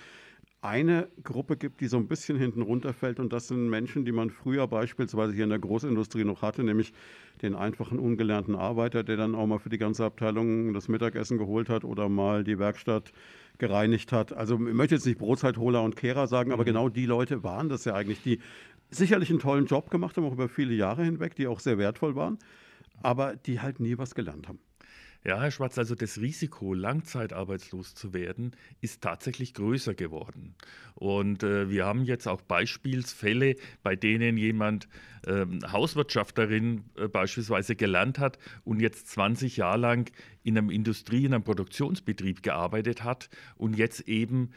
eine 0.61 1.07
Gruppe 1.23 1.55
gibt, 1.55 1.81
die 1.81 1.87
so 1.87 1.97
ein 1.97 2.07
bisschen 2.07 2.37
hinten 2.37 2.61
runterfällt 2.61 3.19
und 3.19 3.31
das 3.31 3.47
sind 3.47 3.69
Menschen, 3.69 4.05
die 4.05 4.11
man 4.11 4.31
früher 4.31 4.67
beispielsweise 4.67 5.33
hier 5.33 5.43
in 5.43 5.51
der 5.51 5.59
Großindustrie 5.59 6.23
noch 6.23 6.41
hatte, 6.41 6.63
nämlich 6.63 6.93
den 7.41 7.53
einfachen 7.53 7.99
ungelernten 7.99 8.55
Arbeiter, 8.55 9.03
der 9.03 9.17
dann 9.17 9.35
auch 9.35 9.45
mal 9.45 9.59
für 9.59 9.69
die 9.69 9.77
ganze 9.77 10.03
Abteilung 10.03 10.73
das 10.73 10.87
Mittagessen 10.87 11.37
geholt 11.37 11.69
hat 11.69 11.83
oder 11.83 12.09
mal 12.09 12.43
die 12.43 12.57
Werkstatt 12.57 13.13
gereinigt 13.59 14.11
hat. 14.11 14.33
Also 14.33 14.55
ich 14.55 14.73
möchte 14.73 14.95
jetzt 14.95 15.05
nicht 15.05 15.19
Brotzeitholer 15.19 15.83
und 15.83 15.95
Kehrer 15.95 16.27
sagen, 16.27 16.51
aber 16.51 16.63
mhm. 16.63 16.67
genau 16.67 16.89
die 16.89 17.05
Leute 17.05 17.43
waren 17.43 17.69
das 17.69 17.85
ja 17.85 17.93
eigentlich, 17.93 18.23
die 18.23 18.39
sicherlich 18.89 19.29
einen 19.29 19.39
tollen 19.39 19.67
Job 19.67 19.91
gemacht 19.91 20.17
haben, 20.17 20.25
auch 20.25 20.33
über 20.33 20.49
viele 20.49 20.73
Jahre 20.73 21.03
hinweg, 21.03 21.35
die 21.35 21.45
auch 21.47 21.59
sehr 21.59 21.77
wertvoll 21.77 22.15
waren 22.15 22.39
aber 23.01 23.35
die 23.35 23.61
halt 23.61 23.79
nie 23.79 23.97
was 23.97 24.15
gelernt 24.15 24.47
haben. 24.47 24.59
Ja, 25.27 25.41
Herr 25.41 25.51
Schwarz, 25.51 25.77
also 25.77 25.93
das 25.95 26.21
Risiko, 26.21 26.73
langzeitarbeitslos 26.73 27.95
zu 27.95 28.13
werden, 28.13 28.55
ist 28.79 29.01
tatsächlich 29.01 29.53
größer 29.53 29.93
geworden. 29.93 30.55
Und 30.95 31.43
äh, 31.43 31.69
wir 31.69 31.85
haben 31.85 32.05
jetzt 32.05 32.27
auch 32.27 32.41
Beispielsfälle, 32.41 33.55
bei 33.83 33.95
denen 33.95 34.37
jemand 34.37 34.87
äh, 35.25 35.45
Hauswirtschafterin 35.69 36.85
äh, 36.95 37.07
beispielsweise 37.07 37.75
gelernt 37.75 38.19
hat 38.19 38.37
und 38.63 38.79
jetzt 38.79 39.09
20 39.09 39.57
Jahre 39.57 39.79
lang 39.79 40.11
in 40.43 40.57
einem 40.57 40.69
Industrie-, 40.69 41.25
in 41.25 41.33
einem 41.33 41.43
Produktionsbetrieb 41.43 42.41
gearbeitet 42.41 43.03
hat 43.03 43.29
und 43.57 43.75
jetzt 43.75 44.07
eben 44.07 44.51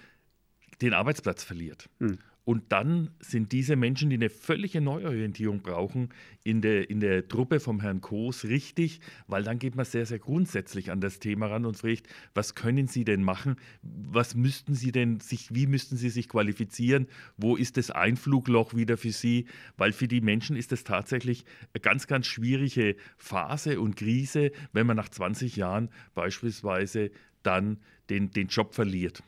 den 0.82 0.94
Arbeitsplatz 0.94 1.42
verliert. 1.42 1.88
Hm. 1.99 2.18
Und 2.44 2.73
dann 2.73 3.11
sind 3.20 3.52
diese 3.52 3.76
Menschen, 3.76 4.09
die 4.11 4.16
eine 4.16 4.30
völlige 4.30 4.80
Neuorientierung 4.80 5.61
brauchen, 5.61 6.09
in 6.42 6.62
der, 6.62 6.88
in 6.88 7.00
der 7.00 7.28
Truppe 7.28 7.61
vom 7.61 7.80
Herrn 7.80 8.00
Koos 8.00 8.44
richtig, 8.44 9.00
weil 9.26 9.42
dann 9.44 9.59
geht 9.59 9.76
man 9.76 9.85
sehr, 9.85 10.06
sehr 10.06 10.18
grundsätzlich 10.18 10.90
an 10.90 11.00
das 11.00 11.18
Thema 11.18 11.47
ran 11.47 11.66
und 11.66 11.76
fragt, 11.76 12.09
was 12.35 12.54
können 12.54 12.88
Sie 12.88 13.04
denn 13.04 13.23
machen? 13.23 13.56
Was 13.82 14.35
müssten 14.35 14.75
Sie 14.75 14.90
denn 14.90 15.20
sich, 15.20 15.54
wie 15.54 15.66
müssten 15.66 15.97
Sie 15.97 16.09
sich 16.09 16.28
qualifizieren? 16.28 17.06
Wo 17.37 17.56
ist 17.56 17.76
das 17.76 17.90
Einflugloch 17.90 18.75
wieder 18.75 18.97
für 18.97 19.12
Sie? 19.12 19.47
Weil 19.76 19.92
für 19.92 20.09
die 20.09 20.23
Menschen 20.23 20.56
ist 20.56 20.73
das 20.73 20.82
tatsächlich 20.82 21.44
eine 21.75 21.82
ganz, 21.82 22.06
ganz 22.06 22.26
schwierige 22.26 22.97
Phase 23.18 23.80
und 23.80 23.97
Krise, 23.97 24.50
wenn 24.73 24.87
man 24.87 24.97
nach 24.97 25.11
20 25.11 25.56
Jahren 25.56 25.90
beispielsweise 26.14 27.11
dann 27.42 27.78
den, 28.09 28.30
den 28.30 28.49
Job 28.49 28.75
verliert. 28.75 29.23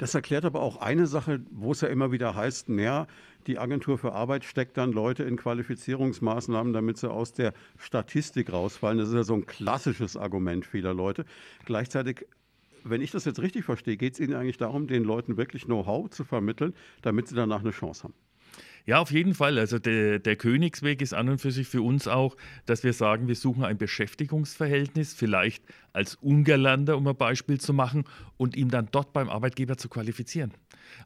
Das 0.00 0.14
erklärt 0.14 0.46
aber 0.46 0.62
auch 0.62 0.78
eine 0.78 1.06
Sache, 1.06 1.42
wo 1.50 1.72
es 1.72 1.82
ja 1.82 1.88
immer 1.88 2.10
wieder 2.10 2.34
heißt, 2.34 2.70
naja, 2.70 3.06
die 3.46 3.58
Agentur 3.58 3.98
für 3.98 4.12
Arbeit 4.12 4.44
steckt 4.44 4.78
dann 4.78 4.92
Leute 4.92 5.24
in 5.24 5.36
Qualifizierungsmaßnahmen, 5.36 6.72
damit 6.72 6.96
sie 6.96 7.10
aus 7.10 7.34
der 7.34 7.52
Statistik 7.76 8.50
rausfallen. 8.50 8.96
Das 8.96 9.08
ist 9.10 9.14
ja 9.14 9.24
so 9.24 9.34
ein 9.34 9.44
klassisches 9.44 10.16
Argument 10.16 10.64
vieler 10.64 10.94
Leute. 10.94 11.26
Gleichzeitig 11.66 12.26
wenn 12.82 13.02
ich 13.02 13.10
das 13.10 13.26
jetzt 13.26 13.40
richtig 13.40 13.66
verstehe, 13.66 13.98
geht 13.98 14.14
es 14.14 14.20
Ihnen 14.20 14.32
eigentlich 14.32 14.56
darum, 14.56 14.86
den 14.86 15.04
Leuten 15.04 15.36
wirklich 15.36 15.66
Know-how 15.66 16.08
zu 16.08 16.24
vermitteln, 16.24 16.72
damit 17.02 17.28
sie 17.28 17.34
danach 17.34 17.60
eine 17.60 17.72
Chance 17.72 18.04
haben. 18.04 18.14
Ja, 18.86 18.98
auf 18.98 19.10
jeden 19.10 19.34
Fall. 19.34 19.58
Also 19.58 19.78
der, 19.78 20.18
der, 20.18 20.36
Königsweg 20.36 21.02
ist 21.02 21.14
an 21.14 21.28
und 21.28 21.40
für 21.40 21.50
sich 21.50 21.68
für 21.68 21.82
uns 21.82 22.08
auch, 22.08 22.36
dass 22.66 22.82
wir 22.82 22.92
sagen, 22.92 23.28
wir 23.28 23.36
suchen 23.36 23.64
ein 23.64 23.78
Beschäftigungsverhältnis, 23.78 25.14
vielleicht 25.14 25.64
als 25.92 26.14
Ungarlander, 26.16 26.96
um 26.96 27.06
ein 27.06 27.16
Beispiel 27.16 27.60
zu 27.60 27.72
machen, 27.72 28.04
und 28.36 28.56
ihm 28.56 28.70
dann 28.70 28.88
dort 28.90 29.12
beim 29.12 29.28
Arbeitgeber 29.28 29.76
zu 29.76 29.88
qualifizieren. 29.88 30.52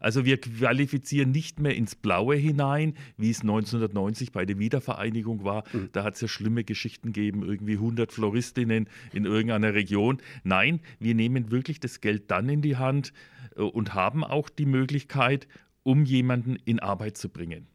Also 0.00 0.24
wir 0.24 0.40
qualifizieren 0.40 1.30
nicht 1.30 1.60
mehr 1.60 1.74
ins 1.74 1.94
Blaue 1.94 2.36
hinein, 2.36 2.94
wie 3.16 3.30
es 3.30 3.40
1990 3.40 4.32
bei 4.32 4.44
der 4.44 4.58
Wiedervereinigung 4.58 5.44
war. 5.44 5.64
Mhm. 5.72 5.88
Da 5.92 6.04
hat 6.04 6.14
es 6.14 6.20
ja 6.20 6.28
schlimme 6.28 6.64
Geschichten 6.64 7.12
gegeben, 7.12 7.44
irgendwie 7.44 7.74
100 7.74 8.12
Floristinnen 8.12 8.88
in 9.12 9.24
irgendeiner 9.24 9.74
Region. 9.74 10.18
Nein, 10.42 10.80
wir 10.98 11.14
nehmen 11.14 11.50
wirklich 11.50 11.80
das 11.80 12.00
Geld 12.00 12.30
dann 12.30 12.48
in 12.48 12.62
die 12.62 12.76
Hand 12.76 13.12
äh, 13.56 13.62
und 13.62 13.94
haben 13.94 14.24
auch 14.24 14.48
die 14.48 14.66
Möglichkeit, 14.66 15.48
um 15.84 16.04
jemanden 16.04 16.56
in 16.64 16.80
Arbeit 16.80 17.16
zu 17.16 17.28
bringen. 17.28 17.68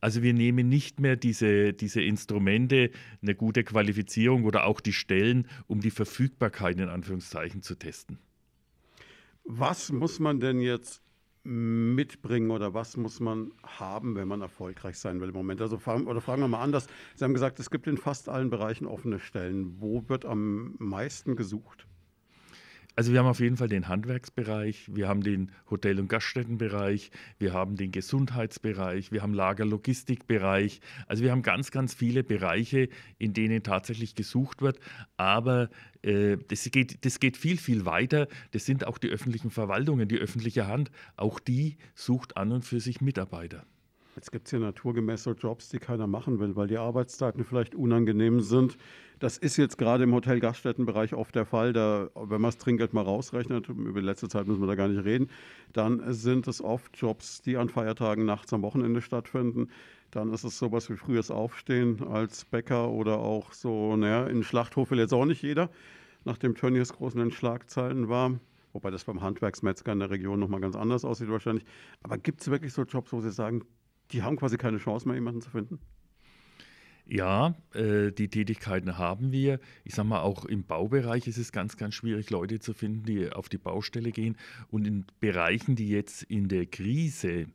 Also 0.00 0.22
wir 0.22 0.32
nehmen 0.32 0.68
nicht 0.68 1.00
mehr 1.00 1.16
diese, 1.16 1.72
diese 1.72 2.02
Instrumente, 2.02 2.90
eine 3.22 3.34
gute 3.34 3.64
Qualifizierung 3.64 4.44
oder 4.44 4.64
auch 4.64 4.80
die 4.80 4.92
Stellen, 4.92 5.48
um 5.66 5.80
die 5.80 5.90
Verfügbarkeit 5.90 6.78
in 6.78 6.88
Anführungszeichen 6.88 7.62
zu 7.62 7.74
testen. 7.74 8.18
Was 9.44 9.92
muss 9.92 10.18
man 10.18 10.40
denn 10.40 10.60
jetzt 10.60 11.02
mitbringen 11.44 12.50
oder 12.50 12.74
was 12.74 12.96
muss 12.96 13.20
man 13.20 13.52
haben, 13.62 14.16
wenn 14.16 14.26
man 14.26 14.42
erfolgreich 14.42 14.98
sein 14.98 15.20
will 15.20 15.28
im 15.28 15.34
Moment? 15.34 15.60
Also 15.60 15.78
fragen, 15.78 16.06
oder 16.06 16.20
fragen 16.20 16.42
wir 16.42 16.48
mal 16.48 16.62
anders. 16.62 16.88
Sie 17.14 17.24
haben 17.24 17.34
gesagt, 17.34 17.60
es 17.60 17.70
gibt 17.70 17.86
in 17.86 17.96
fast 17.96 18.28
allen 18.28 18.50
Bereichen 18.50 18.86
offene 18.86 19.20
Stellen. 19.20 19.80
Wo 19.80 20.08
wird 20.08 20.24
am 20.24 20.74
meisten 20.78 21.36
gesucht? 21.36 21.86
Also 22.98 23.12
wir 23.12 23.18
haben 23.18 23.26
auf 23.26 23.40
jeden 23.40 23.58
Fall 23.58 23.68
den 23.68 23.88
Handwerksbereich, 23.88 24.88
wir 24.90 25.06
haben 25.06 25.22
den 25.22 25.52
Hotel- 25.70 26.00
und 26.00 26.08
Gaststättenbereich, 26.08 27.10
wir 27.38 27.52
haben 27.52 27.76
den 27.76 27.92
Gesundheitsbereich, 27.92 29.12
wir 29.12 29.20
haben 29.20 29.34
Lagerlogistikbereich. 29.34 30.80
Also 31.06 31.22
wir 31.22 31.30
haben 31.30 31.42
ganz, 31.42 31.70
ganz 31.70 31.92
viele 31.92 32.24
Bereiche, 32.24 32.88
in 33.18 33.34
denen 33.34 33.62
tatsächlich 33.62 34.14
gesucht 34.14 34.62
wird. 34.62 34.80
Aber 35.18 35.68
äh, 36.00 36.38
das, 36.48 36.64
geht, 36.70 37.04
das 37.04 37.20
geht 37.20 37.36
viel, 37.36 37.58
viel 37.58 37.84
weiter. 37.84 38.28
Das 38.52 38.64
sind 38.64 38.86
auch 38.86 38.96
die 38.96 39.10
öffentlichen 39.10 39.50
Verwaltungen, 39.50 40.08
die 40.08 40.16
öffentliche 40.16 40.66
Hand. 40.66 40.90
Auch 41.18 41.38
die 41.38 41.76
sucht 41.94 42.38
an 42.38 42.50
und 42.50 42.64
für 42.64 42.80
sich 42.80 43.02
Mitarbeiter. 43.02 43.66
Jetzt 44.16 44.32
gibt 44.32 44.46
es 44.46 44.50
hier 44.52 44.60
naturgemäß 44.60 45.24
so 45.24 45.32
Jobs, 45.32 45.68
die 45.68 45.78
keiner 45.78 46.06
machen 46.06 46.40
will, 46.40 46.56
weil 46.56 46.68
die 46.68 46.78
Arbeitszeiten 46.78 47.44
vielleicht 47.44 47.74
unangenehm 47.74 48.40
sind. 48.40 48.78
Das 49.18 49.38
ist 49.38 49.56
jetzt 49.56 49.78
gerade 49.78 50.04
im 50.04 50.12
Hotel-Gaststättenbereich 50.12 51.14
oft 51.14 51.34
der 51.34 51.46
Fall. 51.46 51.72
Da, 51.72 52.10
wenn 52.14 52.40
man 52.40 52.50
das 52.50 52.58
Trinkgeld 52.58 52.92
mal 52.92 53.02
rausrechnet, 53.02 53.68
über 53.70 54.00
die 54.00 54.06
letzte 54.06 54.28
Zeit 54.28 54.46
müssen 54.46 54.60
wir 54.60 54.66
da 54.66 54.74
gar 54.74 54.88
nicht 54.88 55.04
reden, 55.04 55.30
dann 55.72 56.12
sind 56.12 56.46
es 56.48 56.62
oft 56.62 56.94
Jobs, 56.98 57.40
die 57.40 57.56
an 57.56 57.70
Feiertagen 57.70 58.26
nachts 58.26 58.52
am 58.52 58.60
Wochenende 58.60 59.00
stattfinden. 59.00 59.68
Dann 60.10 60.32
ist 60.34 60.44
es 60.44 60.58
sowas 60.58 60.90
wie 60.90 60.96
frühes 60.96 61.30
Aufstehen 61.30 62.06
als 62.06 62.44
Bäcker 62.44 62.90
oder 62.90 63.18
auch 63.18 63.54
so, 63.54 63.96
naja, 63.96 64.26
in 64.26 64.42
Schlachthof 64.42 64.90
will 64.90 64.98
jetzt 64.98 65.14
auch 65.14 65.24
nicht 65.24 65.42
jeder, 65.42 65.70
nachdem 66.24 66.54
Tönnies 66.54 66.92
groß 66.92 67.14
in 67.14 67.30
Schlagzeilen 67.30 68.10
war. 68.10 68.38
Wobei 68.74 68.90
das 68.90 69.04
beim 69.04 69.22
Handwerksmetzger 69.22 69.92
in 69.92 70.00
der 70.00 70.10
Region 70.10 70.38
nochmal 70.38 70.60
ganz 70.60 70.76
anders 70.76 71.06
aussieht 71.06 71.30
wahrscheinlich. 71.30 71.64
Aber 72.02 72.18
gibt 72.18 72.42
es 72.42 72.50
wirklich 72.50 72.74
so 72.74 72.82
Jobs, 72.82 73.14
wo 73.14 73.22
Sie 73.22 73.32
sagen, 73.32 73.64
die 74.12 74.22
haben 74.22 74.36
quasi 74.36 74.58
keine 74.58 74.76
Chance 74.76 75.08
mehr, 75.08 75.14
jemanden 75.14 75.40
zu 75.40 75.48
finden? 75.48 75.80
Ja, 77.08 77.54
äh, 77.72 78.10
die 78.10 78.28
Tätigkeiten 78.28 78.98
haben 78.98 79.30
wir. 79.30 79.60
Ich 79.84 79.94
sage 79.94 80.08
mal, 80.08 80.22
auch 80.22 80.44
im 80.44 80.64
Baubereich 80.64 81.28
ist 81.28 81.38
es 81.38 81.52
ganz, 81.52 81.76
ganz 81.76 81.94
schwierig, 81.94 82.30
Leute 82.30 82.58
zu 82.58 82.74
finden, 82.74 83.04
die 83.04 83.30
auf 83.30 83.48
die 83.48 83.58
Baustelle 83.58 84.10
gehen. 84.10 84.36
Und 84.70 84.86
in 84.86 85.06
Bereichen, 85.20 85.76
die 85.76 85.88
jetzt 85.88 86.24
in 86.24 86.48
der 86.48 86.66
Krise 86.66 87.46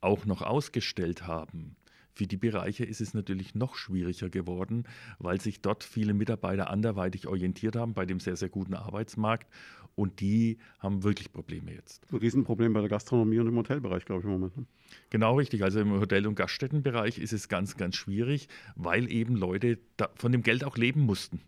auch 0.00 0.26
noch 0.26 0.42
ausgestellt 0.42 1.26
haben, 1.26 1.76
für 2.16 2.26
die 2.26 2.38
Bereiche 2.38 2.84
ist 2.84 3.02
es 3.02 3.12
natürlich 3.12 3.54
noch 3.54 3.74
schwieriger 3.76 4.30
geworden, 4.30 4.84
weil 5.18 5.38
sich 5.38 5.60
dort 5.60 5.84
viele 5.84 6.14
Mitarbeiter 6.14 6.70
anderweitig 6.70 7.26
orientiert 7.26 7.76
haben 7.76 7.92
bei 7.92 8.06
dem 8.06 8.20
sehr, 8.20 8.36
sehr 8.36 8.48
guten 8.48 8.72
Arbeitsmarkt. 8.72 9.46
Und 9.94 10.20
die 10.20 10.58
haben 10.78 11.04
wirklich 11.04 11.30
Probleme 11.30 11.72
jetzt. 11.72 12.10
Ein 12.10 12.18
Riesenproblem 12.18 12.72
bei 12.72 12.80
der 12.80 12.88
Gastronomie 12.88 13.38
und 13.38 13.48
im 13.48 13.56
Hotelbereich, 13.56 14.06
glaube 14.06 14.20
ich, 14.20 14.24
im 14.24 14.32
Moment. 14.32 14.56
Ne? 14.56 14.64
Genau 15.10 15.36
richtig. 15.36 15.62
Also 15.62 15.80
im 15.80 15.92
Hotel- 15.92 16.26
und 16.26 16.36
Gaststättenbereich 16.36 17.18
ist 17.18 17.34
es 17.34 17.48
ganz, 17.48 17.76
ganz 17.76 17.96
schwierig, 17.96 18.48
weil 18.76 19.10
eben 19.10 19.36
Leute 19.36 19.78
von 20.14 20.32
dem 20.32 20.42
Geld 20.42 20.64
auch 20.64 20.76
leben 20.78 21.00
mussten 21.00 21.40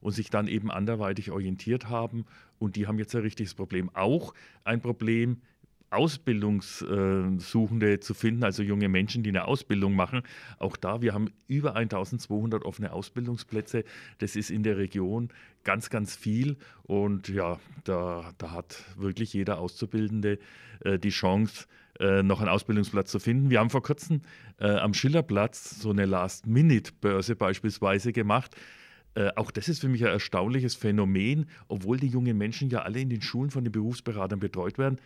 und 0.00 0.12
sich 0.12 0.30
dann 0.30 0.46
eben 0.46 0.70
anderweitig 0.70 1.32
orientiert 1.32 1.88
haben. 1.88 2.26
Und 2.58 2.76
die 2.76 2.86
haben 2.86 2.98
jetzt 2.98 3.14
ein 3.14 3.22
richtiges 3.22 3.54
Problem. 3.54 3.90
Auch 3.94 4.34
ein 4.64 4.80
Problem 4.80 5.40
Ausbildungssuchende 5.92 8.00
zu 8.00 8.14
finden, 8.14 8.42
also 8.44 8.62
junge 8.62 8.88
Menschen, 8.88 9.22
die 9.22 9.30
eine 9.30 9.46
Ausbildung 9.46 9.94
machen. 9.94 10.22
Auch 10.58 10.76
da, 10.76 11.02
wir 11.02 11.14
haben 11.14 11.30
über 11.48 11.76
1200 11.76 12.64
offene 12.64 12.92
Ausbildungsplätze. 12.92 13.84
Das 14.18 14.36
ist 14.36 14.50
in 14.50 14.62
der 14.62 14.78
Region 14.78 15.28
ganz, 15.64 15.90
ganz 15.90 16.16
viel. 16.16 16.56
Und 16.82 17.28
ja, 17.28 17.58
da, 17.84 18.32
da 18.38 18.52
hat 18.52 18.82
wirklich 18.96 19.32
jeder 19.32 19.58
Auszubildende 19.58 20.38
äh, 20.84 20.98
die 20.98 21.10
Chance, 21.10 21.66
äh, 22.00 22.22
noch 22.22 22.40
einen 22.40 22.48
Ausbildungsplatz 22.48 23.10
zu 23.10 23.18
finden. 23.18 23.50
Wir 23.50 23.60
haben 23.60 23.70
vor 23.70 23.82
kurzem 23.82 24.22
äh, 24.58 24.66
am 24.66 24.94
Schillerplatz 24.94 25.80
so 25.80 25.90
eine 25.90 26.06
Last-Minute-Börse 26.06 27.36
beispielsweise 27.36 28.12
gemacht. 28.12 28.56
Äh, 29.14 29.30
auch 29.36 29.50
das 29.50 29.68
ist 29.68 29.82
für 29.82 29.88
mich 29.88 30.02
ein 30.04 30.10
erstaunliches 30.10 30.74
Phänomen, 30.74 31.46
obwohl 31.68 31.98
die 31.98 32.08
jungen 32.08 32.38
Menschen 32.38 32.70
ja 32.70 32.80
alle 32.80 33.00
in 33.00 33.10
den 33.10 33.20
Schulen 33.20 33.50
von 33.50 33.62
den 33.62 33.72
Berufsberatern 33.72 34.40
betreut 34.40 34.78
werden 34.78 34.98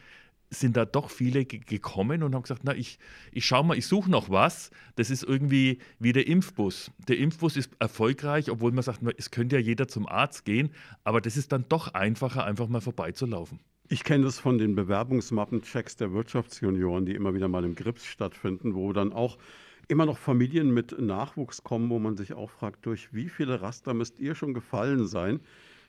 sind 0.51 0.77
da 0.77 0.85
doch 0.85 1.11
viele 1.11 1.45
gekommen 1.45 2.23
und 2.23 2.35
haben 2.35 2.43
gesagt, 2.43 2.63
na, 2.65 2.75
ich, 2.75 2.99
ich 3.33 3.45
schau 3.45 3.63
mal, 3.63 3.77
ich 3.77 3.87
suche 3.87 4.11
noch 4.11 4.31
was. 4.31 4.71
Das 4.95 5.11
ist 5.11 5.23
irgendwie 5.23 5.79
wie 5.99 6.13
der 6.13 6.27
Impfbus. 6.27 6.91
Der 7.09 7.19
Impfbus 7.19 7.57
ist 7.57 7.73
erfolgreich, 7.79 8.51
obwohl 8.51 8.73
man 8.73 8.83
sagt, 8.83 9.01
es 9.17 9.31
könnte 9.31 9.57
ja 9.57 9.63
jeder 9.63 9.89
zum 9.89 10.07
Arzt 10.07 10.45
gehen, 10.45 10.71
aber 11.05 11.21
das 11.21 11.37
ist 11.37 11.53
dann 11.53 11.65
doch 11.69 11.95
einfacher, 11.95 12.45
einfach 12.45 12.69
mal 12.69 12.81
vorbeizulaufen. 12.81 13.61
Ich 13.89 14.03
kenne 14.03 14.25
das 14.25 14.41
von 14.41 14.59
den 14.59 14.75
Bewerbungsmappenchecks 14.75 15.97
der 15.97 16.13
Wirtschaftsjunioren, 16.13 17.07
die 17.07 17.15
immer 17.15 17.35
wieder 17.35 17.47
mal 17.47 17.65
im 17.65 17.77
Grips 17.77 18.05
stattfinden, 18.05 18.75
wo 18.75 18.93
dann 18.93 19.13
auch 19.13 19.39
immer 19.89 20.07
noch 20.07 20.19
Familien 20.19 20.75
mit 20.75 20.99
Nachwuchs 20.99 21.63
kommen, 21.63 21.91
wo 21.91 22.01
man 22.01 22.17
sich 22.17 22.35
auch 22.35 22.51
fragt, 22.51 22.85
durch 22.87 23.15
wie 23.15 23.29
viele 23.29 23.63
Raster 23.63 23.95
müsst 23.95 24.19
ihr 24.19 24.35
schon 24.35 24.55
gefallen 24.55 25.07
sein, 25.07 25.41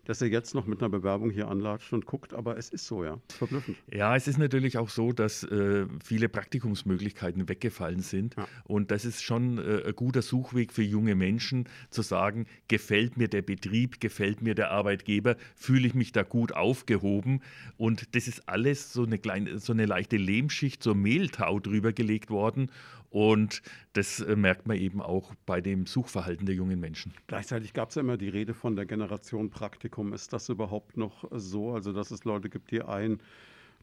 dass 0.07 0.21
er 0.21 0.29
jetzt 0.29 0.55
noch 0.55 0.65
mit 0.65 0.79
einer 0.79 0.89
Bewerbung 0.89 1.31
hier 1.31 1.49
anlatscht 1.49 1.91
und 1.91 2.05
guckt, 2.05 2.33
aber 2.33 2.57
es 2.57 2.69
ist 2.69 2.87
so, 2.87 3.03
ja. 3.03 3.19
Verblüffend. 3.27 3.77
Ja, 3.93 4.15
es 4.15 4.27
ist 4.29 4.37
natürlich 4.37 4.77
auch 4.77 4.87
so, 4.87 5.11
dass 5.11 5.43
äh, 5.43 5.85
viele 6.03 6.29
Praktikumsmöglichkeiten 6.29 7.49
weggefallen 7.49 7.99
sind. 7.99 8.35
Ja. 8.37 8.47
Und 8.63 8.89
das 8.91 9.03
ist 9.03 9.21
schon 9.21 9.57
äh, 9.57 9.83
ein 9.85 9.95
guter 9.95 10.21
Suchweg 10.21 10.71
für 10.71 10.81
junge 10.81 11.15
Menschen, 11.15 11.67
zu 11.89 12.03
sagen, 12.03 12.45
gefällt 12.69 13.17
mir 13.17 13.27
der 13.27 13.41
Betrieb, 13.41 13.99
gefällt 13.99 14.41
mir 14.41 14.55
der 14.55 14.71
Arbeitgeber, 14.71 15.35
fühle 15.55 15.87
ich 15.87 15.93
mich 15.93 16.13
da 16.13 16.23
gut 16.23 16.53
aufgehoben. 16.53 17.41
Und 17.75 18.15
das 18.15 18.29
ist 18.29 18.47
alles 18.47 18.93
so 18.93 19.03
eine, 19.03 19.19
kleine, 19.19 19.59
so 19.59 19.73
eine 19.73 19.85
leichte 19.85 20.15
Lehmschicht, 20.15 20.81
so 20.81 20.95
Mehltau 20.95 21.59
drüber 21.59 21.91
gelegt 21.91 22.29
worden. 22.29 22.71
Und 23.09 23.61
das 23.93 24.19
äh, 24.19 24.35
merkt 24.35 24.67
man 24.67 24.77
eben 24.77 25.01
auch 25.01 25.33
bei 25.45 25.61
dem 25.61 25.85
Suchverhalten 25.85 26.45
der 26.45 26.55
jungen 26.55 26.79
Menschen. 26.79 27.13
Gleichzeitig 27.27 27.73
gab 27.73 27.89
es 27.89 27.95
ja 27.95 28.01
immer 28.01 28.17
die 28.17 28.29
Rede 28.29 28.53
von 28.53 28.75
der 28.75 28.85
Generation 28.85 29.49
Praktikum. 29.49 30.13
Ist 30.13 30.33
das 30.33 30.49
überhaupt 30.49 30.97
noch 30.97 31.25
so? 31.31 31.73
Also, 31.73 31.93
dass 31.93 32.11
es 32.11 32.25
Leute 32.25 32.49
gibt, 32.49 32.71
die 32.71 32.81
ein 32.81 33.19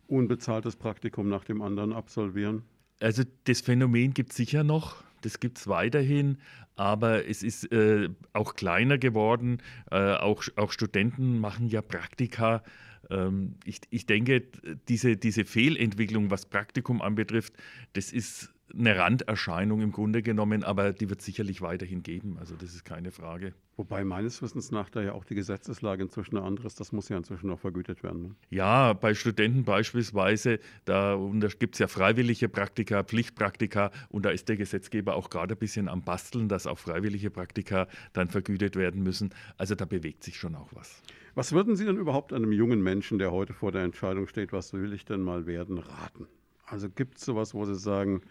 unbezahltes 0.06 0.76
Praktikum 0.76 1.28
nach 1.28 1.44
dem 1.44 1.62
anderen 1.62 1.92
absolvieren? 1.92 2.62
Also, 3.00 3.22
das 3.44 3.62
Phänomen 3.62 4.12
gibt 4.12 4.30
es 4.30 4.36
sicher 4.36 4.62
noch. 4.62 5.02
Das 5.22 5.40
gibt 5.40 5.56
es 5.56 5.68
weiterhin, 5.68 6.36
aber 6.76 7.26
es 7.26 7.42
ist 7.42 7.72
äh, 7.72 8.10
auch 8.34 8.56
kleiner 8.56 8.98
geworden. 8.98 9.62
Äh, 9.90 10.16
auch, 10.16 10.44
auch 10.56 10.70
Studenten 10.70 11.38
machen 11.40 11.68
ja 11.68 11.80
Praktika. 11.80 12.62
Ähm, 13.10 13.54
ich, 13.64 13.80
ich 13.88 14.04
denke, 14.04 14.42
diese, 14.88 15.16
diese 15.16 15.46
Fehlentwicklung, 15.46 16.30
was 16.30 16.44
Praktikum 16.44 17.00
anbetrifft, 17.00 17.54
das 17.94 18.12
ist 18.12 18.53
eine 18.76 18.98
Randerscheinung 18.98 19.80
im 19.80 19.92
Grunde 19.92 20.22
genommen, 20.22 20.64
aber 20.64 20.92
die 20.92 21.08
wird 21.08 21.22
sicherlich 21.22 21.62
weiterhin 21.62 22.02
geben. 22.02 22.36
Also 22.38 22.54
das 22.56 22.74
ist 22.74 22.84
keine 22.84 23.10
Frage. 23.10 23.54
Wobei 23.76 24.04
meines 24.04 24.40
Wissens 24.42 24.70
nach 24.70 24.88
da 24.90 25.02
ja 25.02 25.12
auch 25.12 25.24
die 25.24 25.34
Gesetzeslage 25.34 26.02
inzwischen 26.02 26.36
eine 26.36 26.46
andere 26.46 26.66
ist. 26.66 26.78
Das 26.78 26.92
muss 26.92 27.08
ja 27.08 27.16
inzwischen 27.16 27.50
auch 27.50 27.58
vergütet 27.58 28.02
werden. 28.02 28.22
Ne? 28.22 28.34
Ja, 28.50 28.92
bei 28.92 29.14
Studenten 29.14 29.64
beispielsweise, 29.64 30.60
da, 30.84 31.16
da 31.16 31.48
gibt 31.58 31.74
es 31.74 31.78
ja 31.80 31.88
freiwillige 31.88 32.48
Praktika, 32.48 33.02
Pflichtpraktika 33.02 33.90
und 34.10 34.24
da 34.24 34.30
ist 34.30 34.48
der 34.48 34.56
Gesetzgeber 34.56 35.16
auch 35.16 35.30
gerade 35.30 35.54
ein 35.54 35.58
bisschen 35.58 35.88
am 35.88 36.02
Basteln, 36.02 36.48
dass 36.48 36.66
auch 36.66 36.78
freiwillige 36.78 37.30
Praktika 37.30 37.88
dann 38.12 38.28
vergütet 38.28 38.76
werden 38.76 39.02
müssen. 39.02 39.30
Also 39.56 39.74
da 39.74 39.84
bewegt 39.84 40.22
sich 40.22 40.36
schon 40.36 40.54
auch 40.54 40.68
was. 40.72 41.02
Was 41.34 41.52
würden 41.52 41.74
Sie 41.74 41.84
denn 41.84 41.96
überhaupt 41.96 42.32
einem 42.32 42.52
jungen 42.52 42.80
Menschen, 42.80 43.18
der 43.18 43.32
heute 43.32 43.54
vor 43.54 43.72
der 43.72 43.82
Entscheidung 43.82 44.28
steht, 44.28 44.52
was 44.52 44.72
will 44.72 44.92
ich 44.92 45.04
denn 45.04 45.20
mal 45.20 45.46
werden, 45.46 45.78
raten? 45.78 46.28
Also 46.66 46.88
gibt 46.88 47.18
es 47.18 47.24
sowas, 47.24 47.54
wo 47.54 47.64
Sie 47.64 47.74
sagen, 47.74 48.22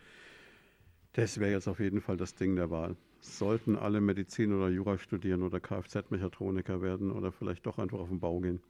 das 1.13 1.39
wäre 1.39 1.51
jetzt 1.51 1.67
auf 1.67 1.79
jeden 1.79 2.01
Fall 2.01 2.17
das 2.17 2.35
Ding 2.35 2.55
der 2.55 2.69
Wahl. 2.69 2.95
Sollten 3.21 3.77
alle 3.77 4.01
Medizin 4.01 4.53
oder 4.53 4.69
Jura 4.69 4.97
studieren 4.97 5.43
oder 5.43 5.59
Kfz-Mechatroniker 5.59 6.81
werden 6.81 7.11
oder 7.11 7.31
vielleicht 7.31 7.65
doch 7.65 7.77
einfach 7.77 7.99
auf 7.99 8.09
den 8.09 8.19
Bau 8.19 8.39
gehen? 8.39 8.61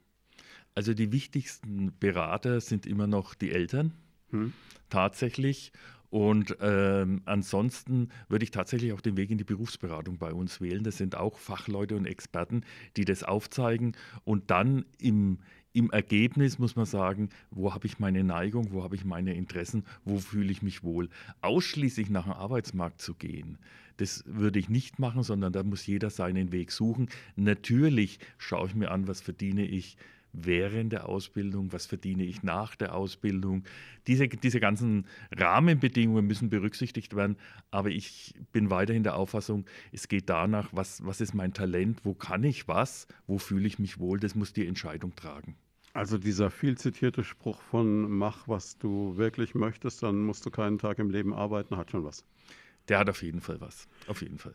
Also 0.74 0.94
die 0.94 1.12
wichtigsten 1.12 1.92
Berater 1.98 2.60
sind 2.60 2.86
immer 2.86 3.06
noch 3.06 3.34
die 3.34 3.52
Eltern, 3.52 3.92
hm. 4.30 4.52
tatsächlich. 4.90 5.72
Und 6.10 6.56
ähm, 6.60 7.22
ansonsten 7.24 8.10
würde 8.28 8.44
ich 8.44 8.52
tatsächlich 8.52 8.92
auch 8.92 9.00
den 9.00 9.16
Weg 9.16 9.32
in 9.32 9.38
die 9.38 9.44
Berufsberatung 9.44 10.18
bei 10.18 10.32
uns 10.32 10.60
wählen. 10.60 10.84
Das 10.84 10.96
sind 10.96 11.16
auch 11.16 11.38
Fachleute 11.38 11.96
und 11.96 12.06
Experten, 12.06 12.62
die 12.96 13.04
das 13.04 13.24
aufzeigen 13.24 13.96
und 14.22 14.50
dann 14.52 14.84
im, 14.98 15.40
im 15.74 15.90
Ergebnis 15.90 16.60
muss 16.60 16.76
man 16.76 16.86
sagen, 16.86 17.28
wo 17.50 17.74
habe 17.74 17.86
ich 17.86 17.98
meine 17.98 18.22
Neigung, 18.22 18.72
wo 18.72 18.84
habe 18.84 18.94
ich 18.94 19.04
meine 19.04 19.34
Interessen, 19.34 19.84
wo 20.04 20.18
fühle 20.18 20.52
ich 20.52 20.62
mich 20.62 20.84
wohl. 20.84 21.08
Ausschließlich 21.40 22.10
nach 22.10 22.24
dem 22.24 22.32
Arbeitsmarkt 22.32 23.02
zu 23.02 23.14
gehen, 23.14 23.58
das 23.96 24.24
würde 24.26 24.60
ich 24.60 24.68
nicht 24.68 25.00
machen, 25.00 25.24
sondern 25.24 25.52
da 25.52 25.64
muss 25.64 25.86
jeder 25.86 26.10
seinen 26.10 26.52
Weg 26.52 26.70
suchen. 26.70 27.08
Natürlich 27.34 28.20
schaue 28.38 28.68
ich 28.68 28.74
mir 28.76 28.90
an, 28.92 29.08
was 29.08 29.20
verdiene 29.20 29.66
ich 29.66 29.96
während 30.32 30.92
der 30.92 31.08
Ausbildung, 31.08 31.72
was 31.72 31.86
verdiene 31.86 32.24
ich 32.24 32.44
nach 32.44 32.76
der 32.76 32.94
Ausbildung. 32.94 33.64
Diese, 34.06 34.28
diese 34.28 34.60
ganzen 34.60 35.06
Rahmenbedingungen 35.32 36.26
müssen 36.26 36.50
berücksichtigt 36.50 37.16
werden, 37.16 37.36
aber 37.70 37.90
ich 37.90 38.34
bin 38.52 38.70
weiterhin 38.70 39.02
der 39.02 39.16
Auffassung, 39.16 39.64
es 39.92 40.08
geht 40.08 40.28
danach, 40.28 40.68
was, 40.72 41.04
was 41.04 41.20
ist 41.20 41.34
mein 41.34 41.52
Talent, 41.52 42.00
wo 42.04 42.14
kann 42.14 42.44
ich 42.44 42.68
was, 42.68 43.06
wo 43.26 43.38
fühle 43.38 43.66
ich 43.66 43.78
mich 43.78 43.98
wohl, 43.98 44.20
das 44.20 44.34
muss 44.34 44.52
die 44.52 44.66
Entscheidung 44.66 45.14
tragen. 45.14 45.56
Also 45.94 46.18
dieser 46.18 46.50
viel 46.50 46.76
zitierte 46.76 47.22
Spruch 47.22 47.62
von 47.62 48.10
mach, 48.10 48.48
was 48.48 48.76
du 48.78 49.16
wirklich 49.16 49.54
möchtest, 49.54 50.02
dann 50.02 50.22
musst 50.22 50.44
du 50.44 50.50
keinen 50.50 50.78
Tag 50.78 50.98
im 50.98 51.08
Leben 51.08 51.32
arbeiten, 51.32 51.76
hat 51.76 51.92
schon 51.92 52.04
was. 52.04 52.24
Der 52.88 52.98
hat 52.98 53.08
auf 53.08 53.22
jeden 53.22 53.40
Fall 53.40 53.60
was. 53.60 53.88
Auf 54.08 54.20
jeden 54.20 54.38
Fall. 54.38 54.54